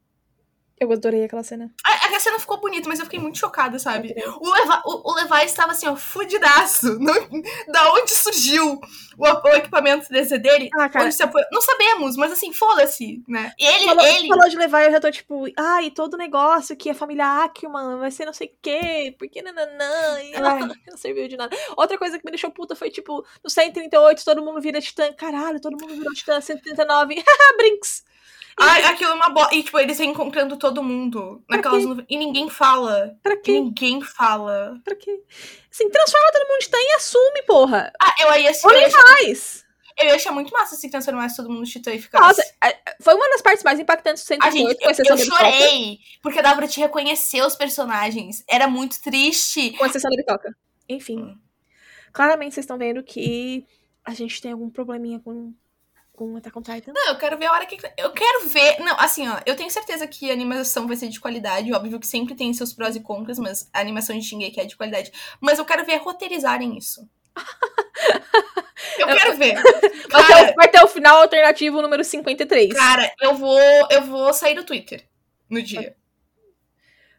[0.79, 1.71] Eu adorei aquela cena.
[1.85, 4.13] A, a cena ficou bonita, mas eu fiquei muito chocada, sabe?
[4.39, 6.97] O, Leva, o, o Levi estava assim, ó, fudidaço.
[6.99, 7.13] Não,
[7.71, 8.79] da onde surgiu
[9.17, 10.69] o, o equipamento 3D dele?
[10.73, 11.09] Ah, cara.
[11.51, 13.53] Não sabemos, mas assim, foda-se, né?
[13.57, 14.27] Ele, Falou, ele.
[14.27, 18.11] falou de levar, eu já tô tipo, ai, todo negócio que a família Ackerman vai
[18.11, 20.59] ser não sei o quê, porque nananã, e Ai.
[20.87, 21.55] não serviu de nada.
[21.75, 25.59] Outra coisa que me deixou puta foi, tipo, no 138 todo mundo vira titã, caralho,
[25.59, 28.03] todo mundo virou titã, 139, haha, Brinks.
[28.59, 29.53] Ai, aquilo é uma bosta.
[29.55, 31.43] E, tipo, eles reencontrando todo mundo.
[31.49, 32.05] Naquelas nuvens.
[32.09, 33.15] E ninguém fala.
[33.21, 33.51] Pra E quê?
[33.53, 34.79] ninguém fala.
[34.83, 35.21] Pra quê?
[35.71, 37.93] Assim, transforma todo mundo titã e assume, porra.
[38.01, 39.63] Ah, eu ia, Ou eu ia, nem mais.
[39.99, 42.23] eu ia achar muito massa se transformasse todo mundo em titã e ficasse.
[42.23, 45.15] Nossa, é, foi uma das partes mais impactantes do A 138, gente, com eu, exceção
[45.15, 45.37] eu Bitoca.
[45.51, 48.43] chorei, porque dava pra te reconhecer os personagens.
[48.47, 49.71] Era muito triste.
[49.77, 50.49] Com exceção da Bitoca.
[50.89, 51.19] Enfim.
[51.19, 51.37] Hum.
[52.11, 53.67] Claramente vocês estão vendo que
[54.03, 55.53] a gente tem algum probleminha com,
[56.17, 56.91] com Attack on Titan.
[56.93, 57.77] Não, eu quero ver a hora que.
[57.95, 58.79] Eu quero ver.
[58.79, 61.71] Não, assim, ó, eu tenho certeza que a animação vai ser de qualidade.
[61.71, 64.75] Óbvio que sempre tem seus prós e contras, mas a animação de Shingeki é de
[64.75, 65.11] qualidade.
[65.39, 67.07] Mas eu quero ver roteirizarem isso.
[68.97, 69.55] eu quero ver.
[70.09, 72.73] Vai ter, Cara, o- vai ter o final alternativo número 53.
[72.73, 73.59] cara, eu vou,
[73.91, 75.05] eu vou sair do Twitter
[75.49, 75.95] no dia.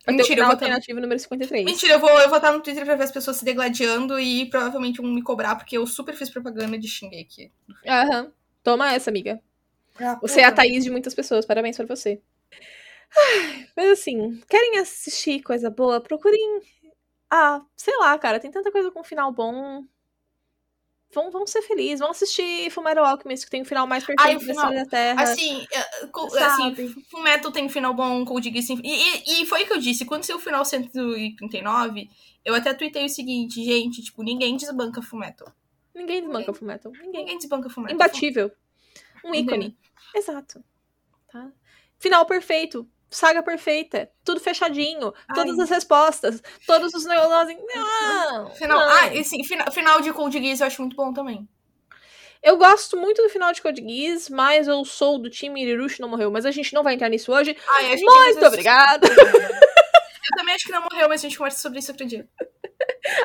[0.06, 0.64] vai Mentira, eu vou estar.
[0.64, 1.64] alternativo número 53.
[1.66, 4.46] Mentira, eu vou, eu vou estar no Twitter pra ver as pessoas se degladiando e
[4.48, 7.52] provavelmente vão me cobrar, porque eu super fiz propaganda de Shingeki.
[7.86, 8.32] Aham.
[8.62, 9.40] Toma essa, amiga.
[10.00, 10.52] Ah, Você é a.
[10.52, 11.44] Thaís de muitas pessoas.
[11.46, 12.20] Parabéns pra você.
[13.16, 16.00] Ai, Mas assim, querem assistir coisa boa?
[16.00, 16.60] Procurem.
[17.30, 18.38] Ah, sei lá, cara.
[18.40, 19.84] Tem tanta coisa com final bom.
[21.12, 22.00] Vão, vão ser felizes.
[22.00, 24.84] Vão assistir Fullmetal Alchemist, que tem o final mais Ai, perfeito o da final- história
[24.84, 25.22] da Terra.
[25.22, 26.44] Assim, é, co- Sabe?
[26.82, 28.78] assim Fullmetal tem final bom, Code Geass tem...
[28.84, 32.10] E, e, e foi o que eu disse, quando saiu o final 139,
[32.44, 35.50] eu até tuitei o seguinte, gente, tipo, ninguém desbanca Fullmetal.
[35.98, 36.92] Ninguém desmanca Fullmetal.
[36.92, 37.12] Ninguém.
[37.12, 37.94] Ninguém desbanca Fullmetal.
[37.94, 38.52] Imbatível.
[39.24, 39.76] Um ícone.
[40.14, 40.62] Exato.
[41.30, 41.50] Tá?
[41.98, 42.88] Final perfeito.
[43.10, 44.10] saga perfeita.
[44.24, 45.12] Tudo fechadinho.
[45.28, 45.34] Ai.
[45.34, 46.42] Todas as respostas.
[46.66, 47.58] Todos os negócios.
[47.74, 48.50] Não!
[48.52, 48.88] Final, não.
[48.88, 51.48] ah, esse, final, final de Cold Geass eu acho muito bom também.
[52.40, 56.08] Eu gosto muito do final de Code Geass, mas eu sou do time Irirushi não
[56.08, 56.30] morreu.
[56.30, 57.56] Mas a gente não vai entrar nisso hoje.
[57.68, 59.08] Ai, Muito obrigada!
[59.08, 62.28] Eu também acho que não morreu, mas a gente conversa sobre isso outro dia.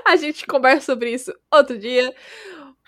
[0.06, 2.14] A gente conversa sobre isso outro dia.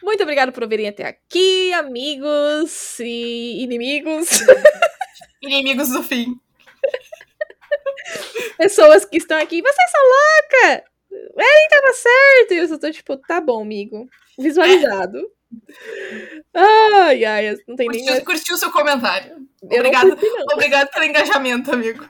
[0.03, 4.39] Muito obrigada por virem até aqui, amigos e inimigos.
[5.41, 6.39] Inimigos do fim.
[8.57, 9.61] Pessoas que estão aqui.
[9.61, 10.83] Vocês são louca!
[11.37, 12.53] Eren tava certo!
[12.53, 14.07] E eu só tô tipo, tá bom, amigo.
[14.37, 15.19] Visualizado.
[16.53, 18.05] Ai, ai, não tem nem.
[18.05, 19.47] Curtiu, curtiu seu comentário.
[19.69, 20.17] Eu Obrigado.
[20.53, 22.09] Obrigado pelo engajamento, amigo.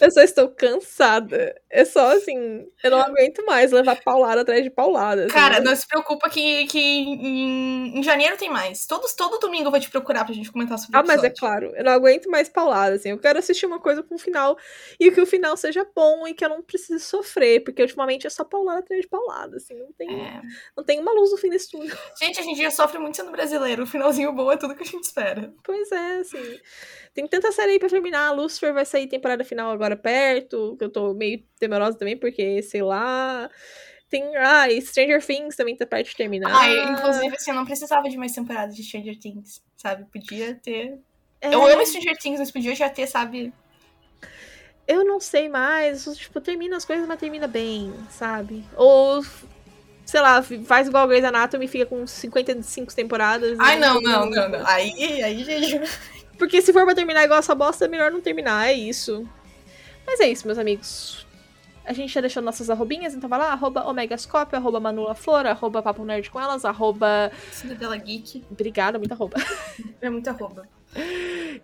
[0.00, 1.54] Eu só estou cansada.
[1.70, 5.24] É só assim, eu não aguento mais levar paulada atrás de paulada.
[5.24, 5.32] assim.
[5.34, 8.86] Cara, não se preocupa que, que em, em janeiro tem mais.
[8.86, 11.30] Todos, todo domingo eu vou te procurar pra gente comentar sobre o Ah, mas é
[11.30, 13.10] claro, eu não aguento mais paulada, assim.
[13.10, 14.56] Eu quero assistir uma coisa com um final
[14.98, 18.30] e que o final seja bom e que eu não precise sofrer, porque ultimamente é
[18.30, 19.74] só paulada atrás de paulada, assim.
[19.74, 20.40] Não tem, É.
[20.76, 21.96] não tem uma luz no fim desse túnel.
[22.20, 23.82] Gente, a gente já sofre muito sendo brasileiro.
[23.82, 25.52] O finalzinho bom é tudo que a gente espera.
[25.62, 26.60] Pois é, assim.
[27.14, 28.30] Tem tanta série aí pra terminar.
[28.32, 32.82] Lucifer vai sair temporada final agora perto, que eu tô meio temerosa também, porque, sei
[32.82, 33.50] lá.
[34.08, 34.36] Tem.
[34.36, 36.50] Ah, e Stranger Things também tá perto de terminar.
[36.54, 40.04] Ah, inclusive, assim, eu não precisava de mais temporadas de Stranger Things, sabe?
[40.12, 40.98] Podia ter.
[41.40, 43.52] É, Eu amo Stranger Things, mas podia já ter, sabe?
[44.86, 46.04] eu não sei mais.
[46.16, 48.64] Tipo, termina as coisas, mas termina bem, sabe?
[48.76, 49.24] Ou.
[50.04, 53.58] Sei lá, faz igual a Grey's Anatomy e fica com 55 temporadas.
[53.58, 54.64] Ai, e não, não, não, não.
[54.64, 55.80] Aí, aí, gente.
[56.38, 59.28] Porque se for pra terminar igual essa bosta, é melhor não terminar, é isso.
[60.06, 61.26] Mas é isso, meus amigos.
[61.84, 66.04] A gente já deixou nossas arrobinhas, então vai lá, arroba Omegascópio, arroba Manulaflor, arroba Papo
[66.04, 67.30] Nerd com elas, arroba...
[67.52, 69.36] Cidadela Geek Obrigada, muita arroba.
[70.00, 70.68] é muito arroba.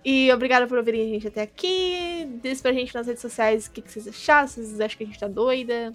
[0.04, 2.28] E obrigada por ouvirem a gente até aqui.
[2.40, 5.04] Diz pra gente nas redes sociais o que, que vocês acharam, se vocês acham que
[5.04, 5.92] a gente tá doida.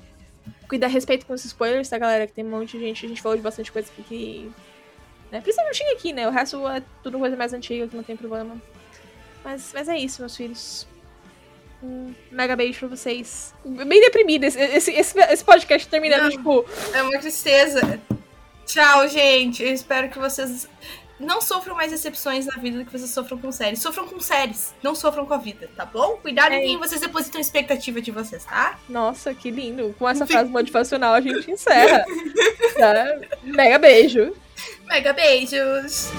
[0.68, 2.28] Cuida a respeito com os spoilers, tá, galera?
[2.28, 4.52] Que tem um monte de gente, a gente falou de bastante coisa aqui que...
[5.32, 5.39] Né?
[5.39, 6.28] Principalmente aqui, né?
[6.28, 8.62] O resto é tudo coisa mais antiga, que não tem problema.
[9.43, 10.88] Mas, mas é isso, meus filhos.
[11.82, 13.53] Um mega beijo pra vocês.
[13.63, 16.30] Bem deprimida esse, esse, esse, podcast terminando, Não.
[16.32, 16.65] tipo...
[16.93, 17.99] É uma tristeza.
[18.65, 19.63] Tchau, gente.
[19.63, 20.67] Eu espero que vocês
[21.19, 23.80] não sofram mais decepções na vida do que vocês sofram com séries.
[23.80, 26.17] Sofram com séries, não sofram com a vida, tá bom?
[26.17, 28.80] Cuidado É em quem vocês depositam expectativa de vocês, tá?
[28.88, 29.95] Nossa, que lindo.
[29.97, 32.05] Com essa frase motivacional a gente encerra.
[32.78, 33.19] Tá?
[33.43, 34.34] Mega beijo.
[34.86, 36.11] Mega beijos!